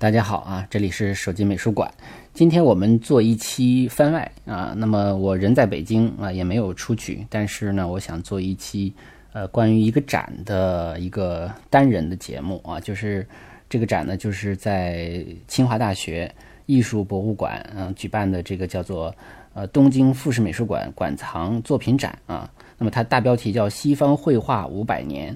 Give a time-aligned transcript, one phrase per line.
[0.00, 1.92] 大家好啊，这里是手机美术馆。
[2.32, 8.94] 今天我们做一期番外啊，那么我人在北京啊，也没有出去，但是呢，我想做一期
[9.32, 13.26] 呃关于一个展的一个单人的节目啊，就是
[13.68, 16.32] 这个展呢，就是在清华大学
[16.66, 19.12] 艺术博物馆嗯举办的这个叫做
[19.52, 25.34] 呃东京富士美术馆馆藏作品展啊，那么它大标题叫《西方绘画五百年》。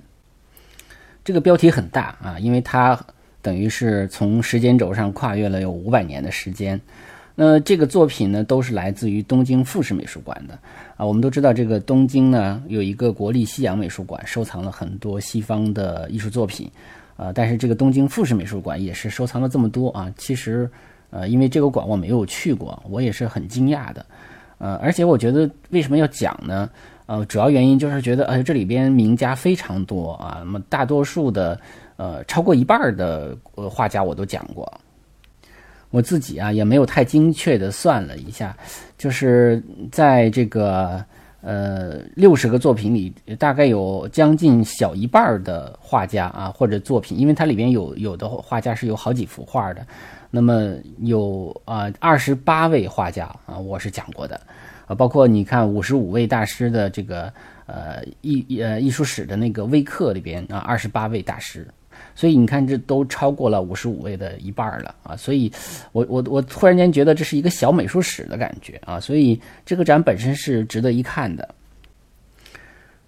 [1.25, 2.97] 这个标题很大啊，因为它
[3.43, 6.81] 等于是从时间轴上跨越了有五百年的时间。
[7.35, 10.59] 那这个作品呢，都是来自于东京富士美术馆的
[10.96, 11.05] 啊。
[11.05, 16.71] 我们都知道，这个东京呢有一个国立西洋美术馆，收藏了很多西方的艺术作品
[17.17, 17.33] 啊。
[17.33, 20.13] 但是这个东京富士美术馆也是收藏了这么多啊。
[20.19, 20.71] 其实，
[21.09, 24.05] 呃，因为这个馆我没有去过，我也是很惊讶的。
[24.59, 26.69] 呃，而且我觉得为什么要讲呢？
[27.07, 30.36] 呃，主要原因就是觉得，呃，这里边名家非常多啊。
[30.41, 31.59] 那么大多数的，
[31.96, 34.73] 呃，超过一半的呃画家我都讲过。
[35.91, 38.56] 我自己啊也没有太精确的算了一下，
[38.97, 41.05] 就是在这个
[41.42, 49.86] 呃六十个作品里，大概有将近小一半的画家啊或者作品，因为它里边有有的画家是有好几幅画的。
[50.31, 54.41] 那么有啊二十八位画家啊，我是讲过的。
[54.86, 57.31] 啊，包括你看五十五位大师的这个
[57.66, 61.69] 呃艺呃艺术史的那个微课里边啊，二十八位大师，
[62.14, 65.50] 所以你看这都超过了五十五位的一半了啊，所以
[65.92, 71.48] 我我我突然间觉得这是一个小美术史的感觉啊，所以这个展本身是值得一看的，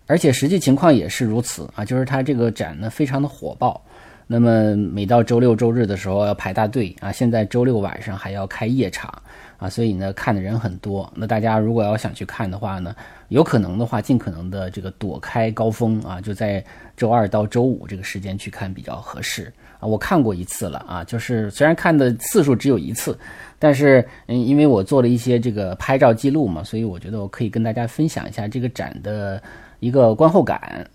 [0.06, 3.80] 而且实际情况也是如此啊，就是它这个展呢非常的火爆。
[4.26, 9.22] 那么每到周六周日的时候要排大队啊，现在周六晚上还要开夜场
[9.58, 11.10] 啊，所以呢看的人很多。
[11.14, 12.94] 那大家如果要想去看的话呢，
[13.28, 16.64] 有可能的话尽可能的这个躲开高峰啊，就在
[16.96, 19.86] 周二到周五这个时间去看比较合适啊。
[19.86, 23.18] 我看过一次了啊，就是虽然看的次数只有一次，
[23.58, 29.42] 但是嗯，因为我做了一些这个拍照记录嘛，所以我觉得我可以跟大家分享一下这个展的
[29.80, 30.86] 一个观后感。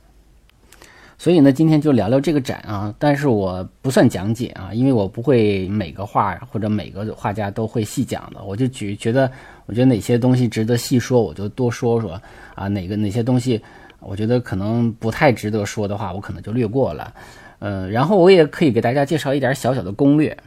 [1.20, 9.30] 所以呢，今天就聊聊这个展啊，但是我不算讲解啊，因为我不会每个画或者每个画家都会细讲的，我就举觉得，
[9.66, 12.20] 我觉得哪些东西值得细说，我就多说说
[12.56, 13.62] 啊，哪个哪些东西
[14.00, 17.14] 我觉得可能不太值得说的话，我可能就略过了。
[17.60, 20.38] 呃，然后我也可以给大家介绍一点小小的攻略。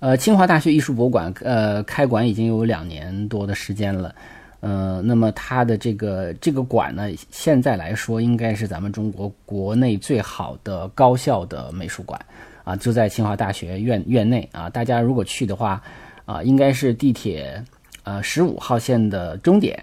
[0.00, 4.12] 呃，清华大学艺术博物馆呃开馆已经有两年多的时间了。
[4.60, 12.20] 呃，那么它的这个这个馆呢，现在来说应该是咱们中国国内最好的高校的美术馆
[12.64, 14.68] 啊，就在清华大学院院内啊。
[14.68, 15.80] 大家如果去的话
[16.24, 17.64] 啊，应该是地铁
[18.02, 19.80] 呃十五号线的终点，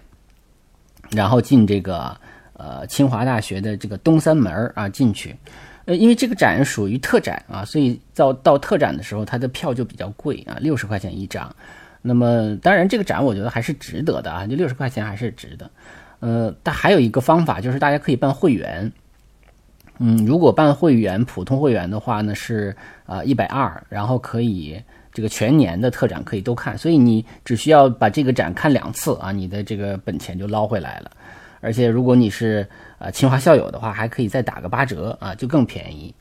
[1.11, 2.13] 然后进这个
[2.53, 5.33] 呃清华大学的这个东三门啊进去。
[5.85, 11.55] 呃，因为这个展属于特展啊，所以到到特展的时候，它的票就比较贵啊，六十块钱一张。
[12.07, 15.67] 那么，当然，这个展我觉得还是值得的啊，就六十块钱还是值得。
[16.19, 18.91] 呃，但还有一个方法，就是大家可以办会员。
[19.97, 22.75] 嗯，如果办会员，普通会员的话呢是
[23.07, 24.79] 啊一百二，然后可以
[25.11, 31.09] 这个全年的特展可以都看，所以你只需要把这个展看两次啊，你的这个本钱就捞回来了。
[31.59, 32.67] 而且如果你是
[32.99, 36.13] 呃清华校友的话，还可以再打个八折啊，就更便宜。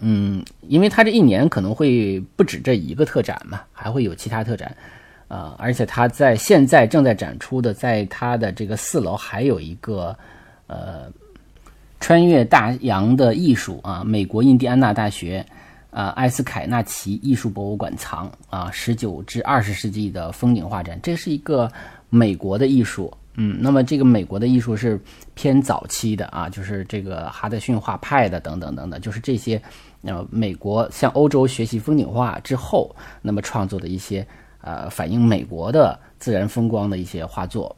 [0.00, 4.76] 嗯，因为它这一年可能会不止这一个特展嘛，还会有其他特展，
[5.28, 10.16] 啊，而且它在现在正在展出的，在它的这个四楼还有一个，
[10.66, 11.10] 呃，
[11.98, 15.44] 穿越大洋的艺术啊，美国印第安纳大学
[15.90, 21.70] 啊埃斯凯纳奇艺术博物馆藏啊，十九至二十世纪的风景画展，这是一个
[22.10, 23.12] 美国的艺术。
[23.38, 24.98] 嗯，那么这个美国的艺术是
[25.34, 29.60] 偏早期的啊，就是这个哈德逊画派的等等等等，就是这些，
[30.02, 34.26] 呃，美国向欧洲学习风景画之后，那么创作的一些
[34.62, 37.76] 呃反映美国的自然风光的一些画作。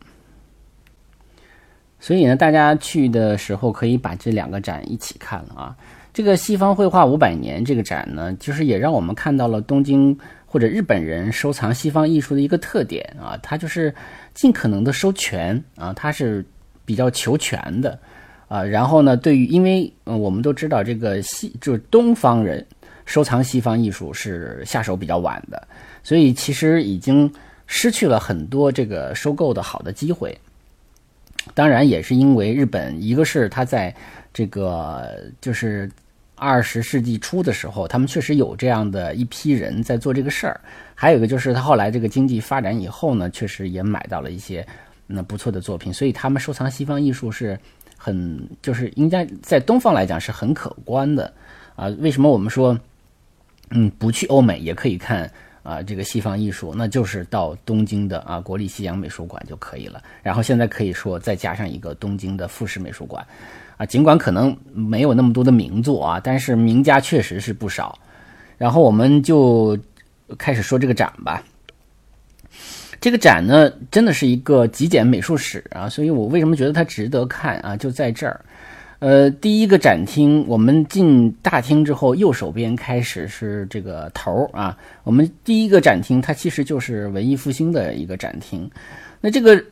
[1.98, 5.76] 所以呢，大家去的时候可以把这两个展一起看了啊。
[6.14, 10.16] 这个西方绘画五百年这个展呢，就是也让我们看到了东京。
[10.50, 13.94] 或者日本人收藏西方艺术的一个特点啊，它就是
[14.38, 16.44] 尽可能的收全啊，他是
[16.84, 17.98] 比较求全的
[18.46, 18.62] 啊。
[18.62, 22.64] 然后呢，对于因为嗯，我们都知道这个西就是东方人
[23.04, 25.66] 收藏西方艺术是下手比较晚的，
[26.04, 27.28] 所以其实已经
[27.66, 30.38] 失去了很多这个收购的好的机会。
[31.52, 33.92] 当然，也是因为日本，一个是他在
[34.32, 35.90] 这个就是。
[36.38, 40.60] 二十世纪初的时候，他们确实有这样的一批人在做这个事儿。
[40.94, 44.66] 还有一个就是他后来这个经济发展以后呢，确实也买到了一些
[45.06, 45.92] 那不错的作品。
[45.92, 47.58] 所以他们收藏西方艺术是
[47.96, 51.32] 很，就是应该在东方来讲是很可观的
[51.76, 51.88] 啊。
[51.98, 52.78] 为什么我们说
[53.70, 55.30] 嗯，不去欧美也可以看
[55.62, 60.02] 啊这个西方艺术，那就是到东京的啊国立西洋美术馆就可以了。
[60.22, 63.24] 然后现在可以说再加上一个东京的富士美术馆，
[63.78, 67.98] 啊，尽管可能没有那么多的名作啊，但是名家确实是不少。
[68.58, 69.78] 然后我们就
[70.36, 71.42] 开始说这个展吧。
[73.00, 77.76] 这个展呢，真的是一个极简美术史啊，所以我为什么觉得它值得看啊？
[77.76, 78.40] 就在这儿，
[78.98, 84.76] 呃，第一个展厅，我们进大厅之后，右手边开始是这个头儿啊。
[85.04, 88.68] 我们第一个展厅，它其实就是文艺复兴的一个展厅。
[89.20, 89.64] 那这个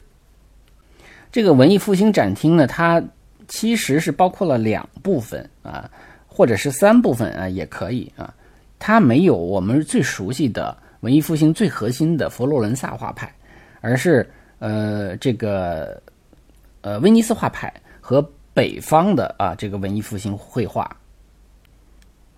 [1.32, 3.02] 这个文艺复兴展厅呢，它
[3.48, 5.90] 其实是包括了两部分啊，
[6.26, 8.32] 或者是三部分啊，也可以啊。
[8.78, 10.76] 它没有我们最熟悉的。
[11.00, 13.32] 文艺复兴最核心的佛罗伦萨画派，
[13.80, 14.28] 而是
[14.58, 16.02] 呃这个
[16.80, 20.90] 呃威尼斯画派和北方的啊这个文艺复兴绘画，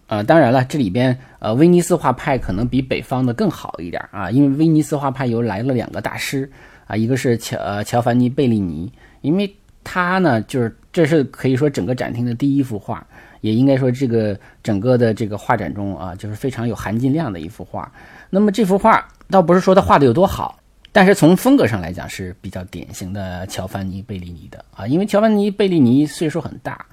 [0.07, 6.51] 啊当然了这里边呃威尼斯画派可能比北方的更好一点啊，因为威尼斯画派又来了两个大师
[6.87, 9.51] 啊，一个是乔呃乔凡尼贝利尼，因为
[9.85, 13.07] 他呢就是这是可以说整个展厅的第一幅画，
[13.41, 17.91] 也应该说这个整个的这个画展中啊就是非常有含金量的一幅画。
[18.31, 20.59] 那么这幅画倒不是说他画的有多好，
[20.93, 26.85] 但是从风格上来讲是比较典型的乔凡尼·贝利尼的啊，因为乔凡尼·贝利尼岁数很大，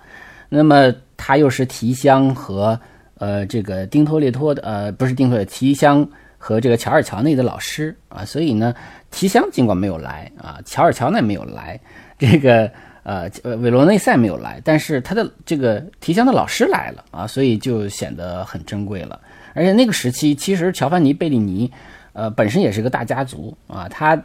[0.47, 2.79] 那么他又是提香和
[3.17, 8.73] 呃这个丁托列托的呃不是丁托提香和这个乔尔乔内的老师啊，所以呢
[9.11, 11.79] 提香尽管没有来啊，乔尔乔内没有来，
[12.17, 12.71] 这个
[13.03, 19.19] 呃韦罗内塞没有来，但是他的这个提香的老师来了啊，所以就显得很珍贵了。
[19.53, 21.71] 而且那个时期，其实乔凡尼·贝利尼，
[22.13, 23.87] 呃，本身也是个大家族啊。
[23.87, 24.21] 他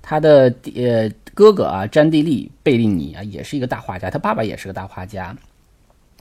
[0.00, 4.08] 他的呃哥哥啊，詹蒂利·贝利尼啊，也是一个大画家。
[4.08, 5.36] 他爸爸也是个大画家。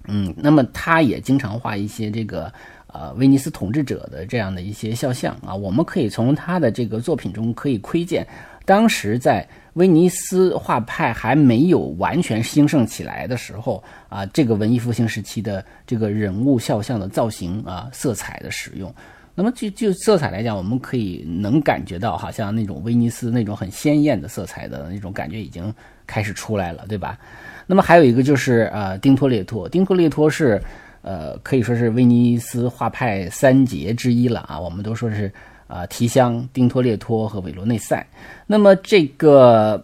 [0.08, 2.52] 嗯，那么他也经常画一些这个
[2.88, 5.56] 呃威尼斯统治者的这样的一些肖像啊。
[5.56, 8.28] 我们可以从他的这个作品中可以窥见，
[8.70, 9.44] 当时在。
[9.74, 18.94] 威尼斯画派还没有完全兴盛起来的时候啊，这个文艺复兴时期的这个人物肖像的造型啊，色彩的使用，
[19.36, 25.74] 那么就就色彩来讲，我们可以能感觉到，好像那种威尼斯那种很鲜艳的色彩的那种感觉已经
[26.06, 27.18] 开始出来了，对吧？
[27.66, 30.62] 那么还有一个就是呃，丁托列托，丁托列托是
[31.04, 35.32] 呃可以说是威尼斯画派三杰之一了啊，我们都说是。
[35.70, 38.06] 啊，提香、丁托列托和韦罗内塞。
[38.48, 39.82] 那么这个，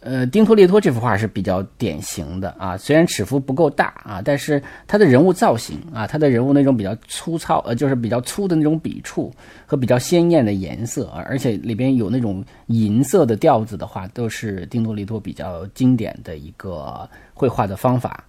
[0.00, 2.76] 呃，丁托列托这幅画是比较典型的啊。
[2.76, 9.30] 虽然尺幅不够大啊，但是他的人物造型啊，他的人物那种比较粗糙，呃，就是比较粗的那种笔触
[9.66, 18.24] 和比较鲜艳的颜色，而且里边有那种银色的调子的话，都是丁托列托比较经典的一个绘画的方法。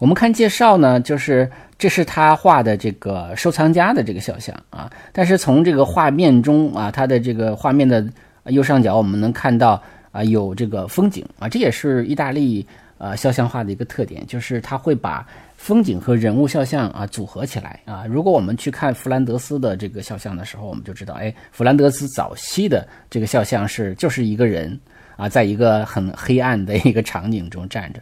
[0.00, 1.48] 我们看介绍呢，就是
[1.78, 4.90] 这是他画的这个收藏家的这个肖像啊。
[5.12, 8.02] 但是从这个画面中啊，他的这个画面的
[8.46, 9.80] 右上角，我们能看到
[10.10, 12.66] 啊有这个风景啊，这也是意大利
[12.96, 18.06] 呃肖像画的一个特点，就是他会把风景和人物肖像啊组合起来啊。
[18.08, 24.80] 如果我们去看弗兰德斯的这个肖像的时候，我们就知道，哎，弗兰德斯早期的这个肖像是就是一个人
[25.16, 28.00] 啊，在一个很黑暗的一个场景中站着。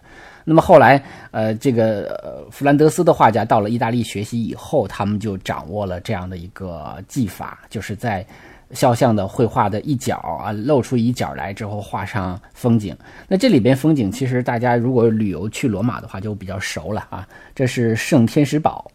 [0.48, 8.24] 那么后来，呃，这个弗兰德斯的画家到了意大利学习以后，他们就掌握了这样的一个技法，就是在
[8.72, 12.96] 肖像的绘画的一角啊，露出一角来之后画上风景。
[13.28, 17.28] 那这里边风景，其实大家如果旅游去罗马的话，就比较熟了啊。
[17.54, 18.90] 这是圣天使堡，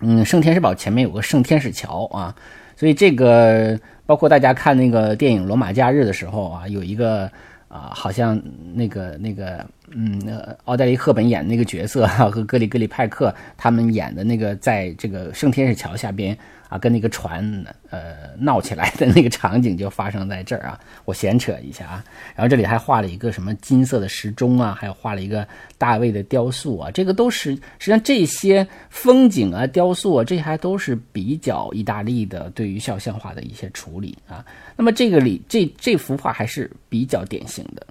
[0.00, 2.36] 嗯，圣天使堡前面有个圣天使桥啊，
[2.76, 7.32] 所以这个包括大家看那个电影《罗马假日》的时候啊，有一个。
[7.72, 8.38] 啊，好像
[8.74, 16.36] 那个那个，嗯，奥黛丽·赫本演那个角色哈， 和格里格里派克他们演的那个，在这个圣天使桥下边。
[16.72, 17.44] 啊，跟那个船
[17.90, 22.02] 呃闹起来的那个场景就发生在这儿啊， 我闲扯一下啊。
[22.34, 25.46] 然后这里还画了一个什么金色的时钟啊，还有画了一个
[25.76, 34.42] 大卫的雕塑啊，这个都是实际上这些风景啊、雕塑啊，这还都是比较意大利的对于肖像画的一些处理啊。
[34.74, 37.86] 那么这个里这这幅画还是比较典型的。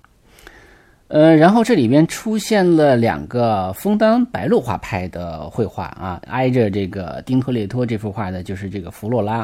[1.11, 9.39] 呃，然后这里边出现了两个枫丹白露画派的绘画啊，挨着这个丁托列托这幅画呢，就是这个弗洛拉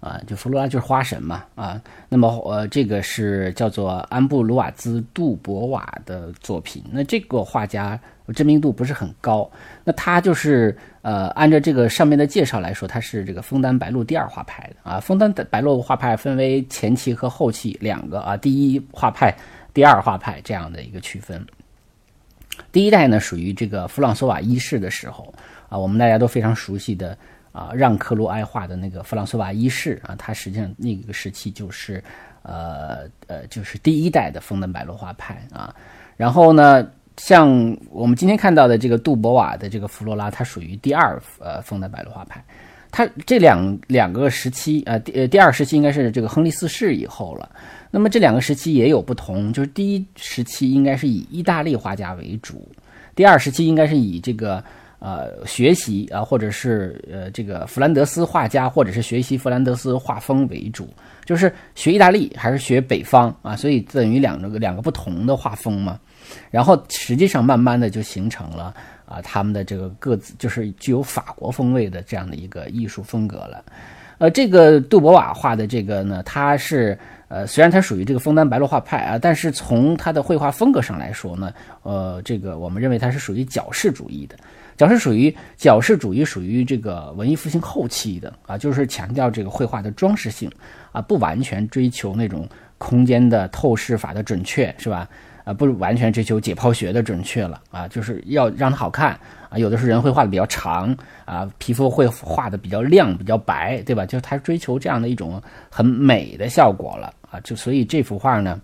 [0.00, 1.80] 啊，就弗洛拉就是花神嘛啊。
[2.08, 6.82] 那么呃，这个是叫做安布鲁瓦兹杜博瓦的作品。
[6.90, 7.96] 那这个画家
[8.34, 9.48] 知名度不是很高，
[9.84, 14.98] 那他就是呃，按照这个上面的介绍来说，他是这个枫丹白露第二画派的啊。
[14.98, 19.32] 枫丹白露画派分为前期和后期两个啊，第一画派。
[19.74, 21.44] 第二画派这样的一个区分，
[22.70, 25.32] 第一代呢属于这个弗朗索瓦一世的时候
[25.68, 27.16] 啊，我们大家都非常熟悉的
[27.52, 32.02] 啊让克鲁埃画的那个弗朗索瓦一世啊，他实际上那个时期就是
[32.42, 35.74] 呃呃就是第一代的枫丹白露画派啊。
[36.16, 36.86] 然后呢，
[37.16, 37.48] 像
[37.90, 42.44] 我们今天看到的这个杜博瓦的这个弗罗拉，它属于第二呃枫丹白露画派。
[42.90, 47.50] 它这两两个时期呃第第二时期应该是这个亨利四世以后了。
[47.94, 52.66] 那么这两个时期也有不同，就是第一时期应该是以意大利画家为主，
[53.14, 54.64] 第二时期应该是以这个
[54.98, 60.88] 呃学习啊，或者是呃这个弗兰德斯画家，或者是学习弗兰德斯画风为主，
[61.26, 66.00] 就是学意大利还是学北方啊，所以等于两个两个不同的画风嘛。
[66.50, 73.62] 然后实际上慢慢的就形成了啊他们的这个各自就是具有法国风味的这样的一个艺术风格了。
[74.16, 76.98] 呃，这个杜博瓦画的这个呢，他是。
[77.32, 81.50] 呃，虽然它属于这个枫丹白露画派啊，但是从它的绘画风格上来说呢，
[81.82, 84.36] 呃，这个我们认为它是属于矫饰主义的。
[84.76, 90.50] 矫饰属于矫饰主义，属于这个文艺复兴后期的啊，就是强调这个绘画的装饰性
[90.92, 92.46] 啊，不完全追求那种
[92.76, 95.08] 空间的透视法的准确，是吧？
[95.44, 99.18] 啊，不完全追求解剖学的准确了啊，就是要让它好看
[99.48, 99.58] 啊。
[99.58, 104.06] 有的是人会画的比较长啊，皮肤会画的比较亮、比较白，对吧？
[104.06, 107.40] 就是他追求这样的一种很美的效果了啊。
[107.40, 108.60] 就所以这幅画呢，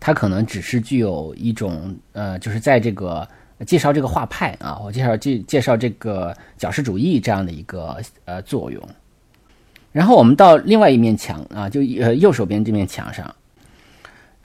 [0.00, 3.26] 它可能只是具有一种呃，就是在这个
[3.66, 8.82] 介绍这个画派啊，我介绍介介绍这个矫饰主义这样的一个呃作用。
[9.92, 13.32] 然后我们到另外一面墙啊，就呃右手边这面墙上。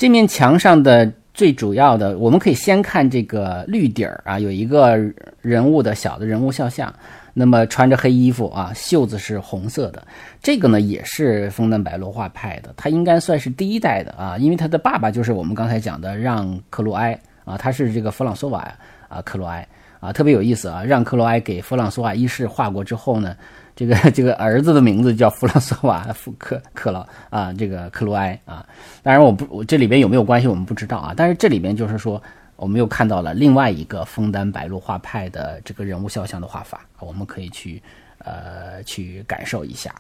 [0.02, 4.98] 这面墙上的最主要的，我们可以先看这个绿底儿啊，有一个
[5.42, 6.92] 人物的小的人物肖像，
[7.36, 10.04] 那么穿着黑衣服啊，袖子是红色的，
[10.42, 18.68] 这个呢也是枫丹白露画派的，他应该算是第一代的啊，因为他的爸爸就是我们刚才讲的让克鲁埃啊，他是这个弗朗索瓦
[19.08, 19.68] 啊克鲁埃
[20.00, 23.38] 啊，特别有意思啊，让克鲁埃给弗朗索瓦一世画过之后呢。
[23.76, 28.66] 这个 这个儿子的名字叫弗朗索瓦·福克克劳啊，这个克鲁埃啊，
[29.02, 31.14] 当然我不，我这里边有没有关系我们不知道啊。
[31.16, 32.22] 但是这里边就是说，
[32.56, 37.82] 我们又看到了另外一个枫丹白露画派的这个人物肖像的画法，我们可以去
[38.20, 39.94] 呃去感受一下。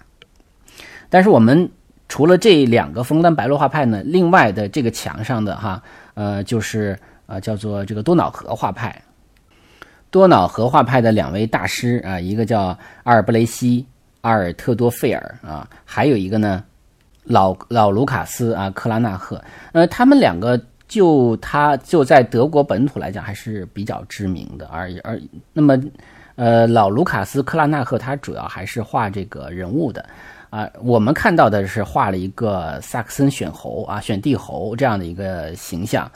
[1.09, 1.69] 但是我们
[2.07, 5.81] 除了这两个枫丹白露画派呢，另外的这个墙上的哈
[6.13, 9.01] 呃就是呃叫做这个多瑙河画派。
[10.11, 13.85] 多瑙河画派的两位大师啊，一个叫阿尔布雷西
[14.19, 16.61] 阿尔特多费尔啊，还有一个呢，
[17.23, 19.41] 老老卢卡斯啊克拉纳赫。
[19.71, 25.19] 呃，他们两个就他就在德国本土来讲还是比较知名的，而而
[25.53, 25.81] 那么
[26.35, 30.05] 呃老卢卡斯克拉纳赫他主要还是画这个人物的
[30.49, 36.11] 啊，我们看到的是画了一个萨克森选侯啊选帝侯这样的一个形象，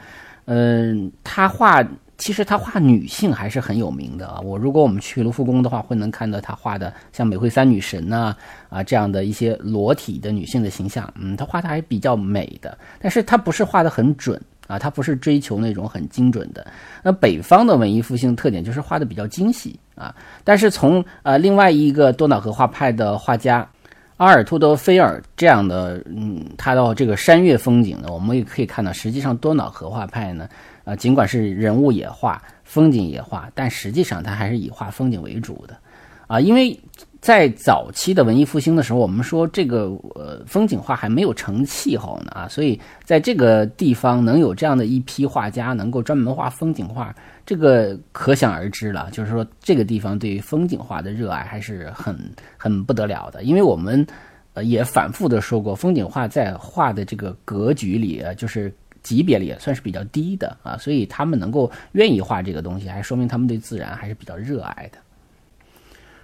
[0.47, 1.81] 嗯，他画。
[2.17, 4.39] 其实他画女性还是很有名的啊！
[4.39, 8.33] 我如果我们去卢浮宫的话，会能看到他画的像美惠三女神呐
[8.69, 12.77] 啊这样的一些裸体的女性的形象，嗯，他画的还比较美的。
[12.99, 16.65] 但是他不是画的很准啊，他不是追求那种很精准的。
[17.03, 20.15] 那北方的文艺复兴特点就是画的比较精细啊。
[20.43, 23.67] 但是从呃另外一个多瑙河画派的画家
[24.15, 30.47] 阿尔托德菲尔这样的，嗯，他的这个山岳风景呢，我们也可以看到，实际上多瑙河画派呢。
[30.85, 35.75] 啊，尽管是人物也画，风景也画，但实际上他还是以画风景为主的，
[36.27, 36.79] 啊，因为
[37.19, 47.11] 在早期的文艺复兴的时候，我们说这个呃风景画还没有成气候呢啊，所以在这个地方能有这样的一批画家能够专门画风景画，
[47.47, 49.09] 这个可想而知了。
[49.11, 52.15] 就是说这个地方对于风景画的热爱还是很
[52.57, 54.05] 很不得了的，因为我们
[54.53, 58.71] 呃也反复的说过，风景画在画的这个格局里啊，就是。
[59.05, 64.97] 级别里也算是比较低的啊，所以他们能够愿意画这个东西，还说明他们对自然还是比较热爱的。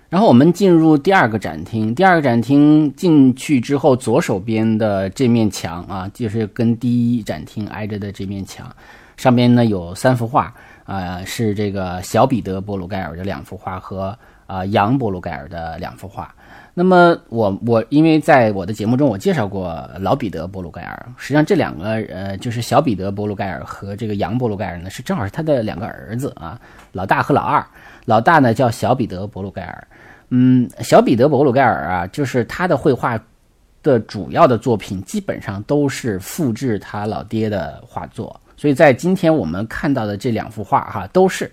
[0.10, 8.76] 然后我们进入第二个展厅，第二个展厅进去之后，左手边的这面墙啊，就是跟第一展厅挨着的这面墙，
[9.16, 10.52] 上边呢有三幅画
[10.86, 16.34] 啊，是这个小彼得·波鲁盖尔的两幅画和啊杨·波鲁盖尔的两幅画。
[16.74, 26.58] 那么我我因为在我的节目中我介绍过老彼得波鲁盖尔，实际上这两个呃就是小彼得波鲁盖尔和这个杨波鲁盖尔呢是正好是他的两个儿子啊，
[26.94, 27.66] 老大和老二，
[28.06, 29.88] 老大呢叫小彼得波鲁盖尔，
[30.30, 33.22] 嗯，小彼得波鲁盖尔啊，就是他的绘画
[33.84, 41.52] 的主要的作品基本上都是复制他老爹的画作，所以在今天我们看到的这两幅画哈都是。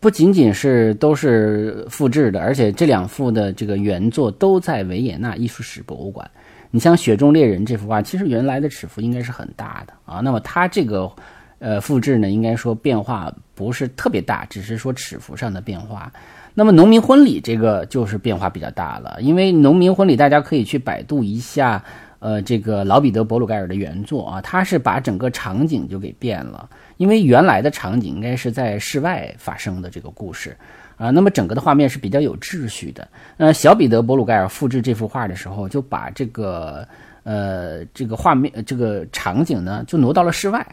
[0.00, 6.30] 不仅仅是都是复制的，而且这两幅的这个原作都在维也纳艺术史博物馆。
[6.70, 10.20] 你像《雪中猎人》这幅画，其实原来的尺幅应该是很大的啊。
[10.20, 11.10] 那么它这个
[11.58, 16.12] 呃复制呢，应该说变化不是特别大，只是说尺幅上的变化。
[16.52, 21.82] 那么农民婚礼这个就是变化比较大了，因为农民婚礼大家可以去百度一下，
[22.18, 30.56] 呃，这个老彼得·伯鲁盖尔的原作啊，他是把整个场景就给变了，因为原来的场景应该是在室外发生的这个故事
[30.96, 33.06] 啊，那么整个的画面是比较有秩序的。
[33.36, 36.86] 那小彼得·伯鲁盖尔复制这幅画的时候，就把这个
[37.22, 40.66] 呃这个画面这个场景呢就挪到了室外，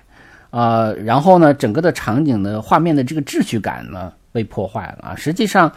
[0.51, 4.13] 呃，然后呢整个的场景的画面的这个秩序感呢。
[4.33, 5.15] 被破坏了啊！
[5.15, 5.71] 实际上，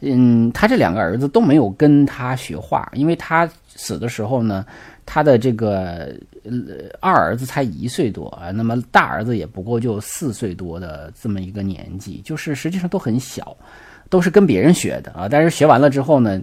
[0.00, 4.66] 嗯，他这两个儿子都没有跟他学画，因为他死的时候呢，
[5.14, 6.10] 他的这个
[6.42, 13.54] 呃二儿子才一岁多啊，那么大儿子也不过就四岁多的这么一个年纪，就是实际上都很小，
[14.08, 15.28] 都是跟别人学的啊。
[15.28, 16.40] 但是学完了之后呢，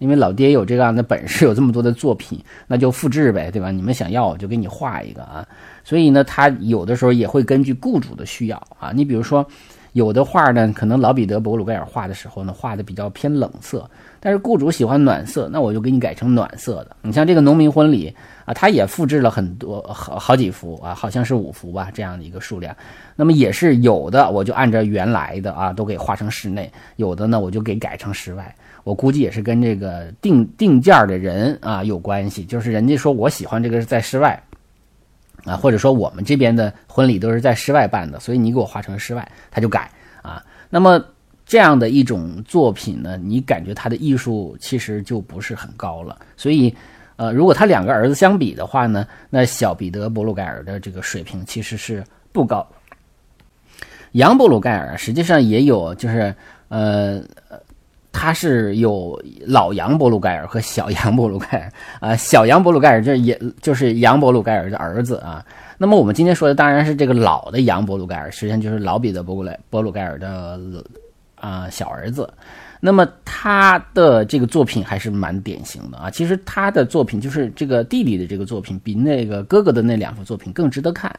[0.00, 3.70] 因为老爹有这样的本事，有这么多的作品，那就复制呗，对吧？
[3.70, 5.48] 你们想要我就给你画一个啊。
[5.82, 9.48] 所以呢，他有的时候也会根据雇主的需要啊，你比如说。
[9.94, 16.96] 有的画呢，可能老彼得·伯鲁盖尔画的时候呢，画的比较偏冷色，但是雇主喜欢暖色，那我就给你改成暖色的。
[17.02, 18.12] 你像这个农民婚礼
[18.44, 22.76] 啊，他也复制了很多好好几幅啊，好像是五幅吧，这样的一个数量。
[23.14, 26.64] 那么也是有的，我就按照原来的啊，都给画成室内；
[26.96, 28.52] 有的呢，我就给改成室外。
[28.82, 34.42] 我估计也是跟这个定定件的人啊有关系，就是人家说我喜欢这个是在室外。
[35.44, 39.90] 啊，或者说我们这边的婚礼都是在室外办的，所以你给我画成室外，他就改
[40.22, 40.42] 啊。
[40.70, 41.04] 那么
[41.46, 46.18] 这样的一种作品呢，你感觉他的艺术其实就不是很高了。
[46.36, 46.74] 所以，
[47.16, 52.66] 呃，如果他两个儿子相比的话呢，那小彼得·伯鲁盖尔的这个水平其实是不高。
[54.12, 56.34] 杨·布鲁盖尔实际上也有，就是
[56.68, 57.22] 呃。
[58.16, 65.44] 他是有老杨伯鲁盖尔和小杨伯鲁盖尔啊，小杨伯鲁盖尔这也就是杨伯鲁盖尔的儿子啊。
[65.76, 70.60] 那么我们今天说的当然是这个老的杨伯鲁盖尔，实际上就是老彼得伯鲁莱伯鲁盖尔的
[71.34, 72.32] 啊小儿子。
[72.78, 76.08] 那么他的这个作品还是蛮典型的啊。
[76.08, 81.12] 其实他的作品就是这个弟弟的这个作品，比那个哥哥的那两幅作品更值得看。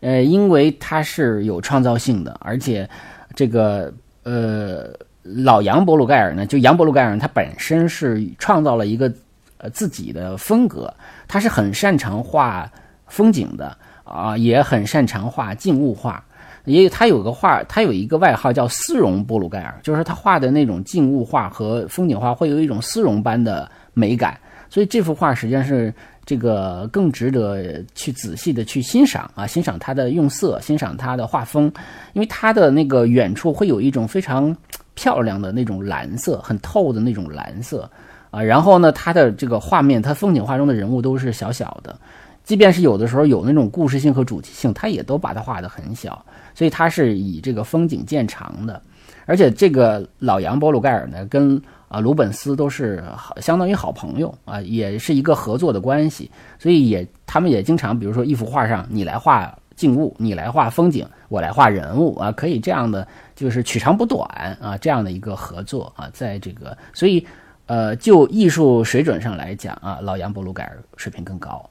[0.00, 2.90] 呃，因为他是有创造性的，而且
[3.36, 4.92] 这个呃。
[5.22, 9.12] 老杨伯鲁盖尔呢，就杨伯鲁盖尔，他本身是创造了一个
[9.58, 10.92] 呃自己的风格，
[11.28, 12.68] 他是很擅长画
[13.06, 16.24] 风景的啊，也很擅长画静物画。
[16.64, 24.38] 也有他有个画，他有一个外号叫丝绒波鲁盖尔，就是他画的那种静物画和风景画会有一种丝绒般的美感。
[24.70, 25.92] 所以这幅画实际上是
[26.24, 31.72] 这个更值得去仔细的去欣赏啊，欣赏他的用色，欣赏他的画风，
[32.12, 34.56] 因为他的那个远处会有一种非常。
[34.94, 37.90] 漂亮的那种蓝色，很透的那种蓝色
[38.30, 41.98] 啊，然后呢，它的这个画面，它风景画中的人物都是小小的，
[42.44, 46.24] 即便是有的时候有那种故事性和主题性，它也都把它画得很小，
[46.54, 48.80] 所以它是以这个风景见长的。
[49.24, 56.28] 而且这个老杨波鲁盖尔呢，跟啊鲁本斯都是好相当于好朋友啊，也是一个合作的关系，
[56.58, 63.04] 所以也他们也经常，比如说一幅画上，你来画静物，你来画风景，我来画人物啊，可以这样的。
[63.34, 67.26] 就是取长补短啊，这样的一个合作啊，在这个，所以，
[67.66, 71.68] 呃，就艺术水准上来讲啊，老杨布鲁盖尔水平更高。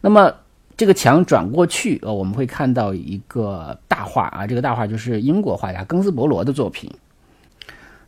[0.00, 0.34] 那么
[0.76, 6.90] 这个墙转过去，呃，我们会看到一个大画啊，这个大画就是英国画家庚斯伯罗的作品。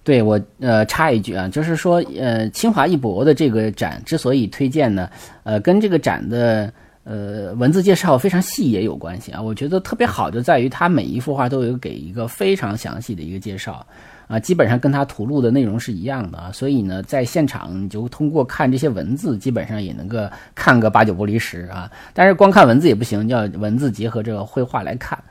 [0.02, 5.08] 对我，呃，插一句啊，就是说，呃，清华艺博的这个展之所以推荐呢，
[5.44, 6.72] 呃，跟这个展的。
[7.04, 9.40] 呃，文字介绍非常细也有关系啊。
[9.40, 13.86] 我觉得特别好就在于它每一幅画都有给一个非常详细的一个介绍
[14.26, 16.50] 啊，基本上跟它图录的内容是一样的啊。
[16.50, 20.18] 所以呢，在现场你就通过看这些文字，基本上也能够
[20.54, 21.90] 看个八九不离十啊。
[22.14, 25.22] 但是光看文字也不行，要文字结合这个绘画来看。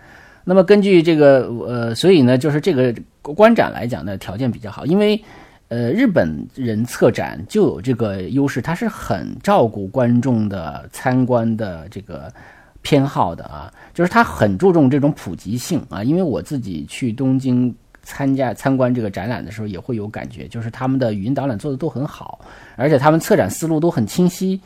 [0.44, 5.20] 那么根据这个呃，所以呢，就是这个观展来讲呢，条件比较好，因为。
[5.74, 12.32] 呃，日本人策展就有这个优势，他是很照顾观众的参观的这个
[12.84, 16.04] 偏好的啊，就是他很注重这种普及性啊。
[16.04, 22.40] 因为我自己去东京参加参观这个展览的时候，也会有感觉，就是他们的语音导览做的都很好，
[22.76, 24.62] 而且他们策展思路都很清晰。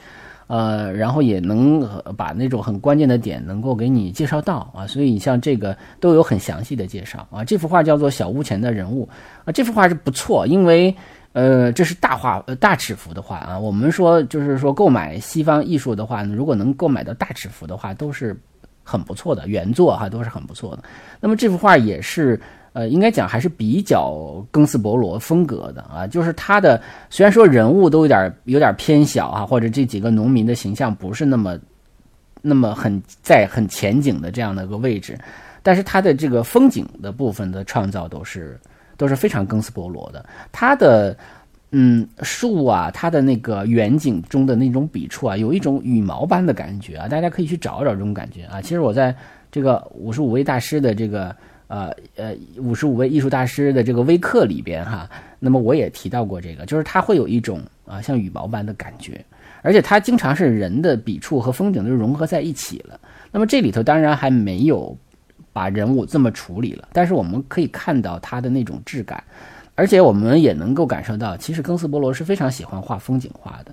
[0.48, 7.44] 呃，然后也能把那种很关键的点能够给你介绍到啊，所以你像这个都有很详细的介绍啊。
[7.44, 9.06] 这幅画叫做《小屋前的人物》
[9.46, 10.96] 啊，这幅画是不错，因为
[11.34, 13.60] 呃这是大画呃大尺幅的画啊。
[13.60, 18.36] 我们说就是说购买西方艺术的话，如果能购买到大尺幅的话，都是
[18.84, 20.84] 很不错的原作哈，都是很不错的。
[21.20, 22.40] 那么这幅画也是。
[22.78, 24.14] 呃，应该讲还是比较
[24.52, 31.58] 庚斯伯罗风格的啊，就是他的虽然说人物都有点有点偏小啊，或者这几个农民的形象不是那么
[32.44, 35.18] 那么很在很前景的这样的一个位置，
[35.64, 38.60] 但是他的这个风景的部分的创造都是
[38.96, 40.24] 都是非常庚斯伯罗的。
[40.52, 41.18] 他的
[41.72, 48.62] 嗯树啊，它的那个远景中的那种笔触啊，有一种羽毛般的感觉啊，大家可以去找找这种感觉啊。
[48.62, 49.16] 其实我在
[49.52, 51.36] 这个五十五位大师的这个
[51.68, 59.24] 呃呃五十五位艺术大师的这个微课里边哈，那么我也提到过这个，就是它会有一种啊像羽毛般的感觉，
[59.62, 63.00] 而且它经常是人的笔触和风景都融合在一起了。
[63.32, 64.98] 那么这里头当然还没有
[65.52, 69.24] 把人物这么处理了，但是我们可以看到它的那种质感。
[69.76, 73.72] 而且我们也能够感受到，其实庚斯波罗是非常喜欢画风景画的，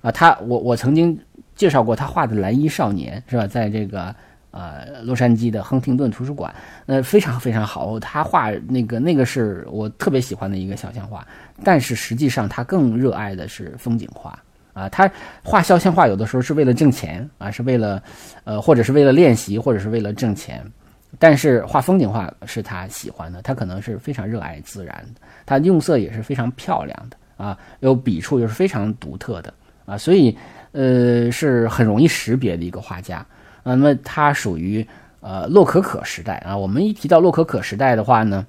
[0.00, 1.16] 啊，他我我曾经
[1.54, 4.12] 介绍过他画的蓝衣少年是吧，在这个
[4.54, 6.54] 呃洛杉矶的亨廷顿图书馆，
[6.86, 11.26] 呃非常非常好，他画那个那个是我特别喜欢的一个肖像画，
[11.64, 14.38] 但是实际上他更热爱的是风景画
[14.72, 15.10] 啊，他
[15.42, 18.00] 画肖像画有的时候是为了挣钱啊，是为了
[18.44, 20.64] 呃或者是为了练习，或者是为了挣钱。
[21.16, 29.54] 但是画风景画是他喜欢的，他可能是非常热爱自然的，他用色也是非常漂亮的啊，有笔触又是非常独特的
[29.86, 30.36] 啊，所以
[30.72, 33.24] 呃是很容易识别的一个画家。
[33.64, 34.86] 啊那么它属于
[35.20, 36.56] 呃洛可可时代啊。
[36.56, 38.46] 我们一提到洛可可时代的话呢，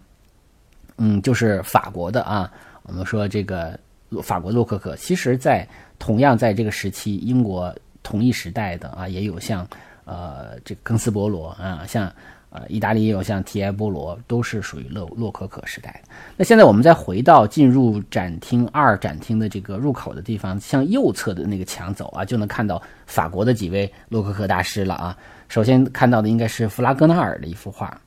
[0.98, 2.52] 嗯，就是法国的啊。
[2.84, 3.80] 我们说这个
[4.22, 9.68] 法国洛可可，其实在同样在这个时期，英国同一时代的啊，也有像
[10.06, 12.14] 呃这个庚斯伯罗啊，像。
[12.56, 16.02] 呃，意大利也有像提埃波罗，都是属于洛洛可可时代。
[16.38, 25.18] 那现在我们再回到进入展厅二展厅的这个入口的地方，向右侧的那个墙走啊，就能看到法国的几位洛可可大师了啊。
[25.50, 28.00] 首先看到的应该是弗拉戈纳尔的一幅画，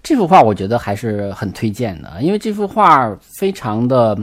[0.00, 4.16] 这幅画我觉得还是很推荐的，因为这幅画非常的。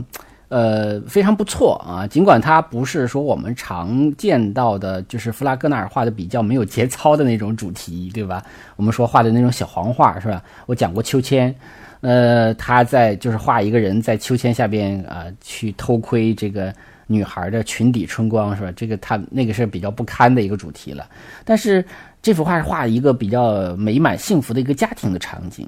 [0.50, 2.08] 呃，非常不错啊！
[2.08, 8.42] 尽管它不是说我们常见到的，就是弗拉戈纳尔画的比较没有节操的那种主题，对吧？
[8.74, 10.42] 我们说画的那种小黄画，是吧？
[10.66, 11.54] 我讲过秋千，
[12.00, 16.74] 呃，他在就是画一个人在秋千下边啊，去偷窥这个
[17.06, 18.72] 女孩的裙底春光，是吧？
[18.74, 21.08] 这个他那个是比较不堪的一个主题了。
[21.44, 21.84] 但是
[22.20, 25.64] 这幅画是画一个比较美满幸福的一个家庭的场景。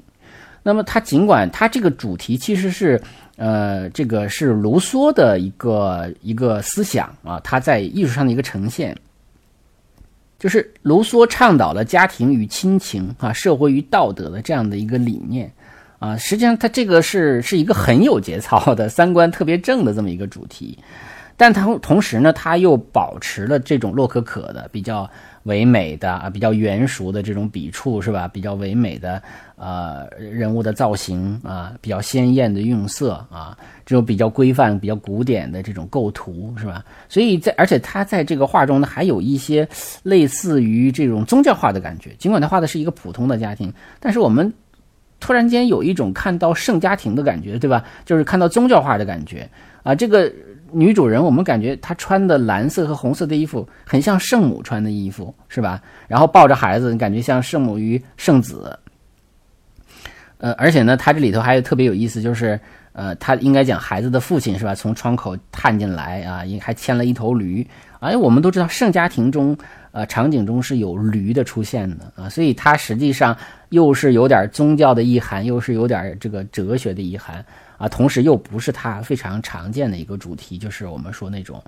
[0.61, 3.01] 那么他尽管他这个主题其实是。
[3.35, 8.95] 呃，这个是卢梭的一个一个思想啊，他在艺术上的一个呈现，
[10.37, 15.51] 就是卢梭倡导了家庭与亲情啊，社会与道德的这样的一个理念
[15.99, 16.15] 啊。
[16.15, 20.77] 实际上，他这个是是一个很有节操的三观特别正的这么一个主题，
[21.35, 25.09] 但他同时呢，他又保持了这种洛可可的比较。
[25.43, 28.27] 唯美的啊，比较圆熟的这种笔触是吧？
[28.27, 29.21] 比较唯美的
[29.55, 36.83] 呃人物的造型啊，比较鲜艳的用色啊，这种比较规范、比较古典的这种构图是吧？
[37.09, 39.67] 所以在而且他在这个画中呢，还有一些
[40.03, 42.11] 类似于这种宗教画的感觉。
[42.17, 44.51] 尽管他画的是一个普通的家庭，但是我们
[45.19, 47.83] 突然间有一种看到圣家庭的感觉，对吧？
[48.05, 49.49] 就是看到宗教画的感觉
[49.83, 50.31] 啊，这个。
[50.73, 55.81] 女主人，我们感觉她穿的蓝色和红色的衣服很像圣母穿的衣服，是吧？
[56.07, 58.77] 然后抱着孩子，你感觉像圣母与圣子。
[60.39, 62.59] 呃，而且呢，它这里头还有特别有意思，就是
[62.91, 64.75] 呃，他应该讲孩子的父亲是吧？
[64.75, 67.65] 从窗口探进来啊，也还牵了一头驴。
[68.01, 69.57] 哎，我们都知道圣家庭中，
[69.93, 73.35] 呃，场景中是有驴的出现的啊，所以它实际上
[73.69, 77.43] 又是有点宗教的意涵，又是有点这个哲学的意涵。
[77.83, 81.61] 啊，同时又不是他非常常见的一个主题，就是我们说那种，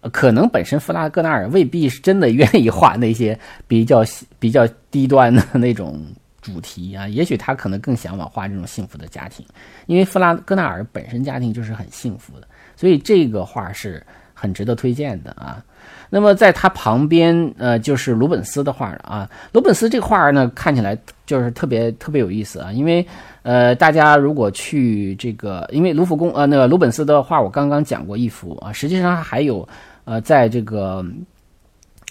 [0.00, 4.04] 呃，可能本身弗拉戈纳尔未必是真的愿意画那些比较
[4.38, 6.00] 比较低端的那种
[6.40, 9.44] 主题啊，也许他可能更向往画这种幸福的家庭，
[9.86, 14.00] 因为弗拉戈纳尔本身家庭就是很幸福的，所以这个画是
[14.36, 15.64] 很值得推荐的啊。
[16.08, 19.28] 那么在他旁边，呃，就是鲁本斯的画了啊。
[19.52, 20.96] 鲁本斯这画呢，看起来
[21.26, 23.04] 就是特别特别有意思啊，因为。
[23.46, 29.68] 呃，大家如果去这个，因为卢浮宫，呃，那个鲁本斯的画我刚刚讲过一幅啊，实际上还有，
[30.04, 31.06] 呃，在这个，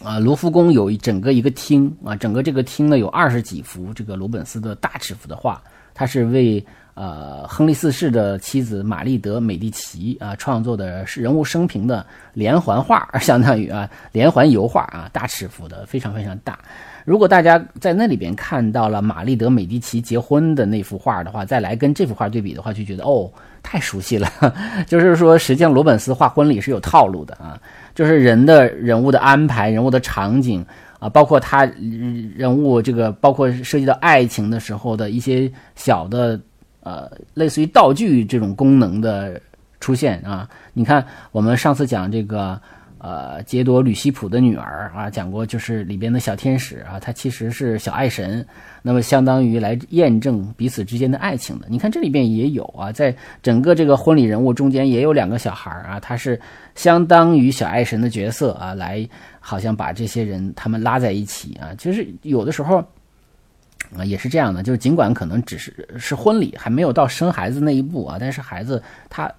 [0.02, 5.62] 啊，卢浮宫有一整个一个厅啊，整个这个厅呢有二十几幅这个鲁本斯的大尺幅的画，
[5.94, 12.04] 他是为呃亨利四世的妻子玛丽德美第奇啊创作的是人物生平的
[12.34, 16.58] 连环画，相当于啊连环油画啊，大尺幅的，非常非常大。
[17.06, 23.32] 如果大家在那里边看到了玛丽德美第奇结婚的那幅画的话，再来跟这幅画对比的话，就觉得哦，
[23.62, 24.28] 太熟悉了。
[24.88, 27.62] 就是说，实际上罗本斯画婚礼是有套路的啊，
[27.94, 30.66] 就是人的人物的安排、人物的场景
[30.98, 31.64] 啊，包括他
[32.36, 36.40] 人物这个，包括涉及到爱情的时候的一些小的
[36.86, 39.42] 呃，类似于道具这种功能的
[39.82, 40.50] 出现啊。
[40.72, 42.58] 你看，我们上次讲这个。
[42.98, 48.44] 呃，杰多吕西普的女儿啊，讲过就是里边的小天使啊，她其实是小爱神，
[48.82, 51.68] 那么相当于来验证彼此之间的爱情的。
[51.70, 56.40] 你看这里边也有啊，在整个这个婚礼人物中间也有两个小孩啊，他是
[56.74, 59.08] 相当于小爱神的角色啊，来
[59.40, 61.76] 好像把这些人他们拉在一起啊。
[61.78, 62.84] 其实有的时候
[63.98, 69.32] 啊也是这样的，就是尽管可能只是是婚礼，还没有到生孩子那一步啊，但是孩子他。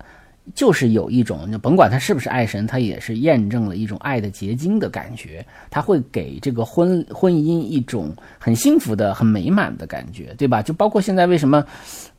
[0.55, 10.62] 就是有一种，就甭管他是不是爱神，他也是验证了一种爱的结晶的感觉，他会给这个婚婚姻一种很幸福的、很美满的感觉，对吧？
[10.62, 11.66] 就包括现在为什么，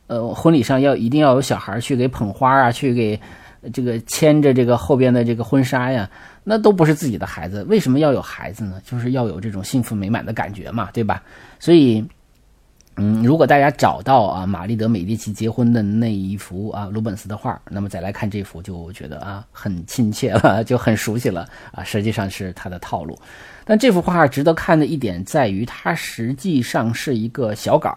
[0.08, 3.18] 呃，婚礼上要一定要有小孩去给捧花啊，去给
[3.72, 6.10] 这个牵着这个后边的这个婚纱呀，
[6.44, 8.78] 那都不是自己的孩子，为什么要有孩子呢？
[8.84, 11.22] 就是要有这种幸福美满的感觉嘛，对吧？
[11.58, 12.04] 所以。
[13.00, 21.84] 嗯，如果大家找到啊玛丽德美第奇结婚的那一幅啊鲁本斯的画，那么再来看这幅，就觉得啊很亲切了，就很熟悉了啊。
[21.84, 23.16] 实际上是他的套路。
[23.64, 27.96] 但这幅画值得看的一点在于，它实际上是一个小稿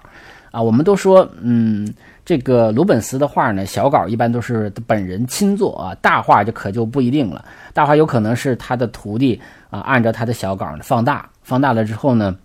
[0.52, 0.62] 啊。
[0.62, 1.92] 我们都说，嗯，
[2.24, 7.44] 这个鲁本斯的画呢，小稿一般都是本人亲作啊，大画就可就不一定了。
[7.74, 12.38] 大画有可能是他的徒弟啊，按照他的小稿放大，放大了之后呢。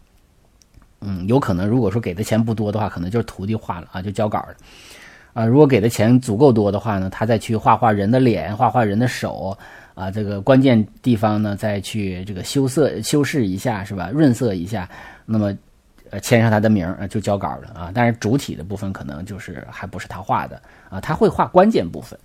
[1.08, 4.56] 嗯，有可能，如果说给的钱不多的话，可能就是徒弟画了啊，就交稿了，
[5.34, 9.56] 啊，如果给的钱足够多的话呢，他再去画画人的脸，画画人的手，
[9.94, 14.10] 啊，这个关键地方呢，再去这个修色、修饰一下，是吧？
[14.12, 14.90] 润色一下，
[15.24, 15.56] 那么，
[16.20, 17.92] 签上他的名儿就交稿了啊。
[17.94, 22.18] 但是主体的部分可能就是还不是他画的啊，他会画关键部分。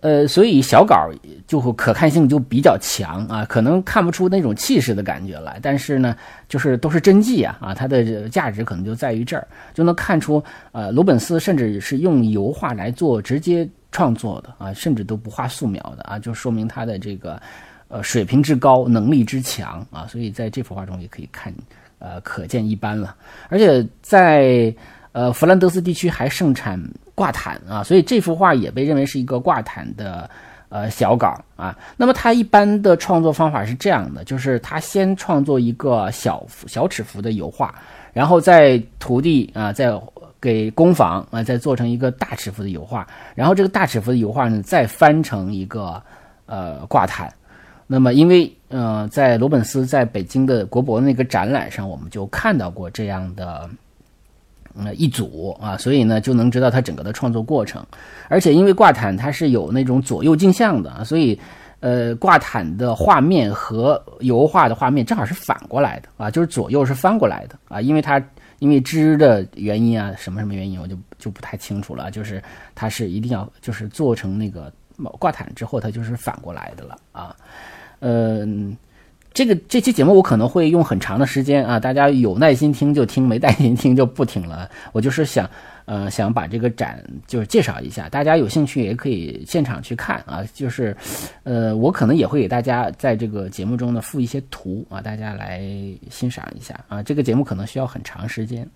[0.00, 1.10] 呃，所以小稿
[1.46, 6.16] 就可看性就比较强啊，可能看不出那种气势的感觉来，但是呢，
[6.48, 17.40] 就是都是真迹啊，啊，它的价值可能就在于这儿，就能看出，呃，鲁本斯甚至是用油画来做直接创作的啊，甚至都不画素描的啊，就说明他的这个，
[17.88, 21.52] 呃，水平之高，能力之强啊，所以在这幅画中也可以看，
[21.98, 23.14] 呃，可见一斑了，
[23.50, 24.74] 而且在。
[25.12, 26.80] 呃，弗兰德斯地区还盛产
[27.16, 30.30] 挂毯啊，所以这幅画也被认为是一个挂毯的
[30.68, 31.76] 呃小稿啊。
[31.96, 37.74] 那么他一般的创作方法是这样的，就是他先创作一个小小尺幅的油画，
[38.12, 40.00] 然后在徒弟啊，在
[40.40, 46.00] 给工坊啊再做成一个大尺幅的油画，然后这个大尺幅的油画呢再翻成一个
[46.46, 47.28] 呃挂毯。
[47.88, 53.68] 那么因为呃在罗本斯在北京的国博那个展览上，我们就看到过这样的。
[54.76, 57.84] 呃，一组啊，所以呢就能知道他整个的创作过程，
[58.28, 61.38] 而且因为挂毯它是有那种左右镜像的，所以
[61.80, 68.22] 呃挂毯的画面和油画的画面正好是反过来的啊，就是左右是翻过来的啊，因为它
[68.60, 72.42] 因为织的原因啊，什么什么原因我就就不太清楚了，就是
[72.74, 74.72] 它是一定要就是做成那个
[75.18, 77.34] 挂毯之后，它就是反过来的了啊，
[77.98, 78.76] 嗯。
[79.32, 84.68] 这个这期节目我可能会用很长的时间啊，大家有耐心听就听，没耐心听就不听了。
[84.90, 85.48] 我就是想，
[85.84, 90.42] 呃，想把这个展就是介绍一下，大家有兴趣也可以现场去看啊。
[90.52, 90.96] 就是，
[91.44, 95.62] 呃，我可能也会给大家在这个节目中呢附一些图啊，大家来
[96.10, 97.00] 欣赏一下啊。
[97.00, 98.68] 这个节目可能需要很长时间。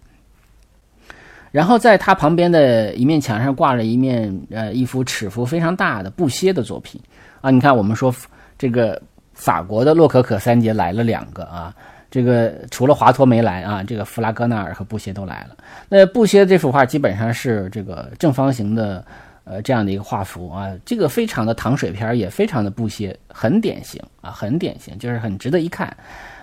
[1.51, 7.01] 然后在它旁边的一面墙上挂了一面呃一幅尺幅非常大的布歇的作品
[7.41, 7.51] 啊。
[7.51, 8.15] 你看，我们说
[8.57, 9.03] 这个。
[9.35, 11.75] 法国的洛可可三杰来了两个啊，
[12.11, 15.57] 这个除了华托没来啊，这个弗拉戈纳尔和布歇都来了。
[15.89, 19.05] 那布歇这幅画基本上是这个正方形的，
[19.43, 25.95] 呃，这样的一个画幅啊，这个非常的糖水片，也非常的布歇，很典型啊，很典型，就是很值得一看。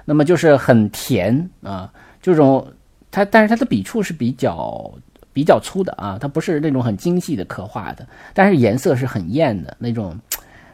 [0.03, 2.67] 那么就是很甜啊，这种
[3.09, 4.91] 它，但是它的笔触是比较
[5.31, 10.19] 比较粗的啊，它不是那种很精细的刻画的，但是颜色是很艳的那种。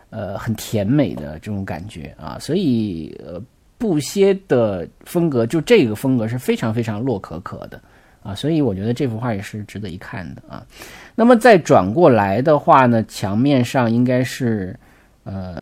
[0.10, 3.42] 呃，很甜美的这种感觉啊，所以呃，
[3.78, 7.82] 布歇的风格就这个风格是非常非常洛可可的
[8.24, 10.66] 啊，所以我觉得这幅画也是值得一看的啊。
[11.16, 14.78] 那么再转过来的话呢，墙面上应该是
[15.24, 15.62] 呃。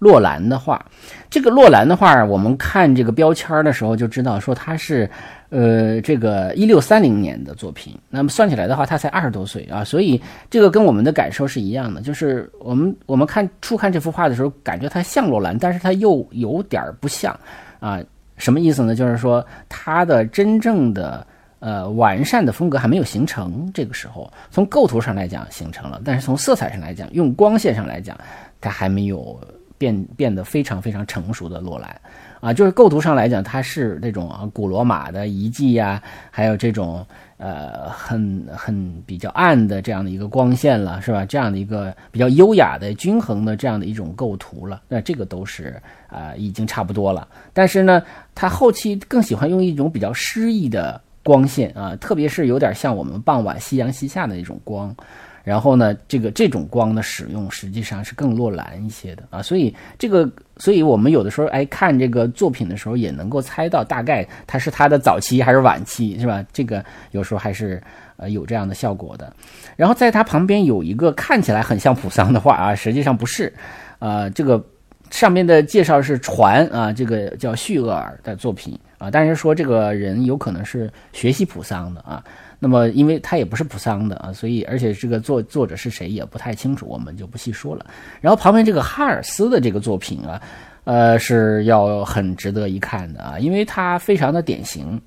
[0.00, 0.84] 洛兰的画，
[1.28, 5.08] 这个洛兰的画，我们看这个标签的时候就知道，说他是，
[5.50, 7.94] 呃，这个一六三零年的作品。
[8.08, 17.38] 那么算起来的话，他才二十多岁啊，所以这个跟我们的感受是一样的，就是我们我们看初看这幅画的时候，感觉他像洛兰，但是他又有点不像
[17.78, 18.00] 啊。
[18.38, 18.94] 什么意思呢？
[18.94, 21.26] 就是说他的真正的
[21.58, 23.70] 呃完善的风格还没有形成。
[23.74, 28.16] 这个时候，从构图上来讲形成了，但是从色彩上来讲，用光线上来讲，
[28.62, 29.38] 它还没有。
[29.80, 31.98] 变变得非常非常成熟的洛兰。
[32.40, 37.04] 啊，就是构图上来讲，它是那种啊古罗马的遗迹呀，还有这种
[37.36, 41.24] 呃很很比较暗的这样的一个光线了，是吧？
[41.26, 47.28] 这样的一个比较优雅的、均衡的这样的一种构图了，那这个都是啊已经差不多了。
[47.52, 48.02] 但是呢，
[48.34, 54.94] 他后期更喜欢用一种比较诗意的光线啊，特别是有点像我们傍晚夕阳西下的那种光。
[55.42, 66.44] 然后呢，这个这种光的使用实际上是更落蓝一些的啊，所以这个，所以我们有的时候哎看这个作品的时候，也能够猜到大概它是它的早期还是晚期，是吧？
[66.52, 67.82] 这个有时候还是
[68.16, 69.32] 呃有这样的效果的。
[69.76, 73.52] 然后在它旁边有一个看起来很像普桑的画啊，实际上不是，
[73.98, 74.62] 呃，这个
[75.10, 82.22] 上面的介绍是传啊，这个叫叙厄尔的作品啊，但是说这个人有可能是学习普桑的啊。
[82.62, 87.86] 那么，因为他也不是普桑的啊，所以而且这个作作者是谁也不太清楚，我们就不细说了。
[88.20, 90.38] 然后旁边这个哈尔斯的这个作品啊，
[90.84, 95.00] 呃，是要很值得一看的啊，因为它非常的典型。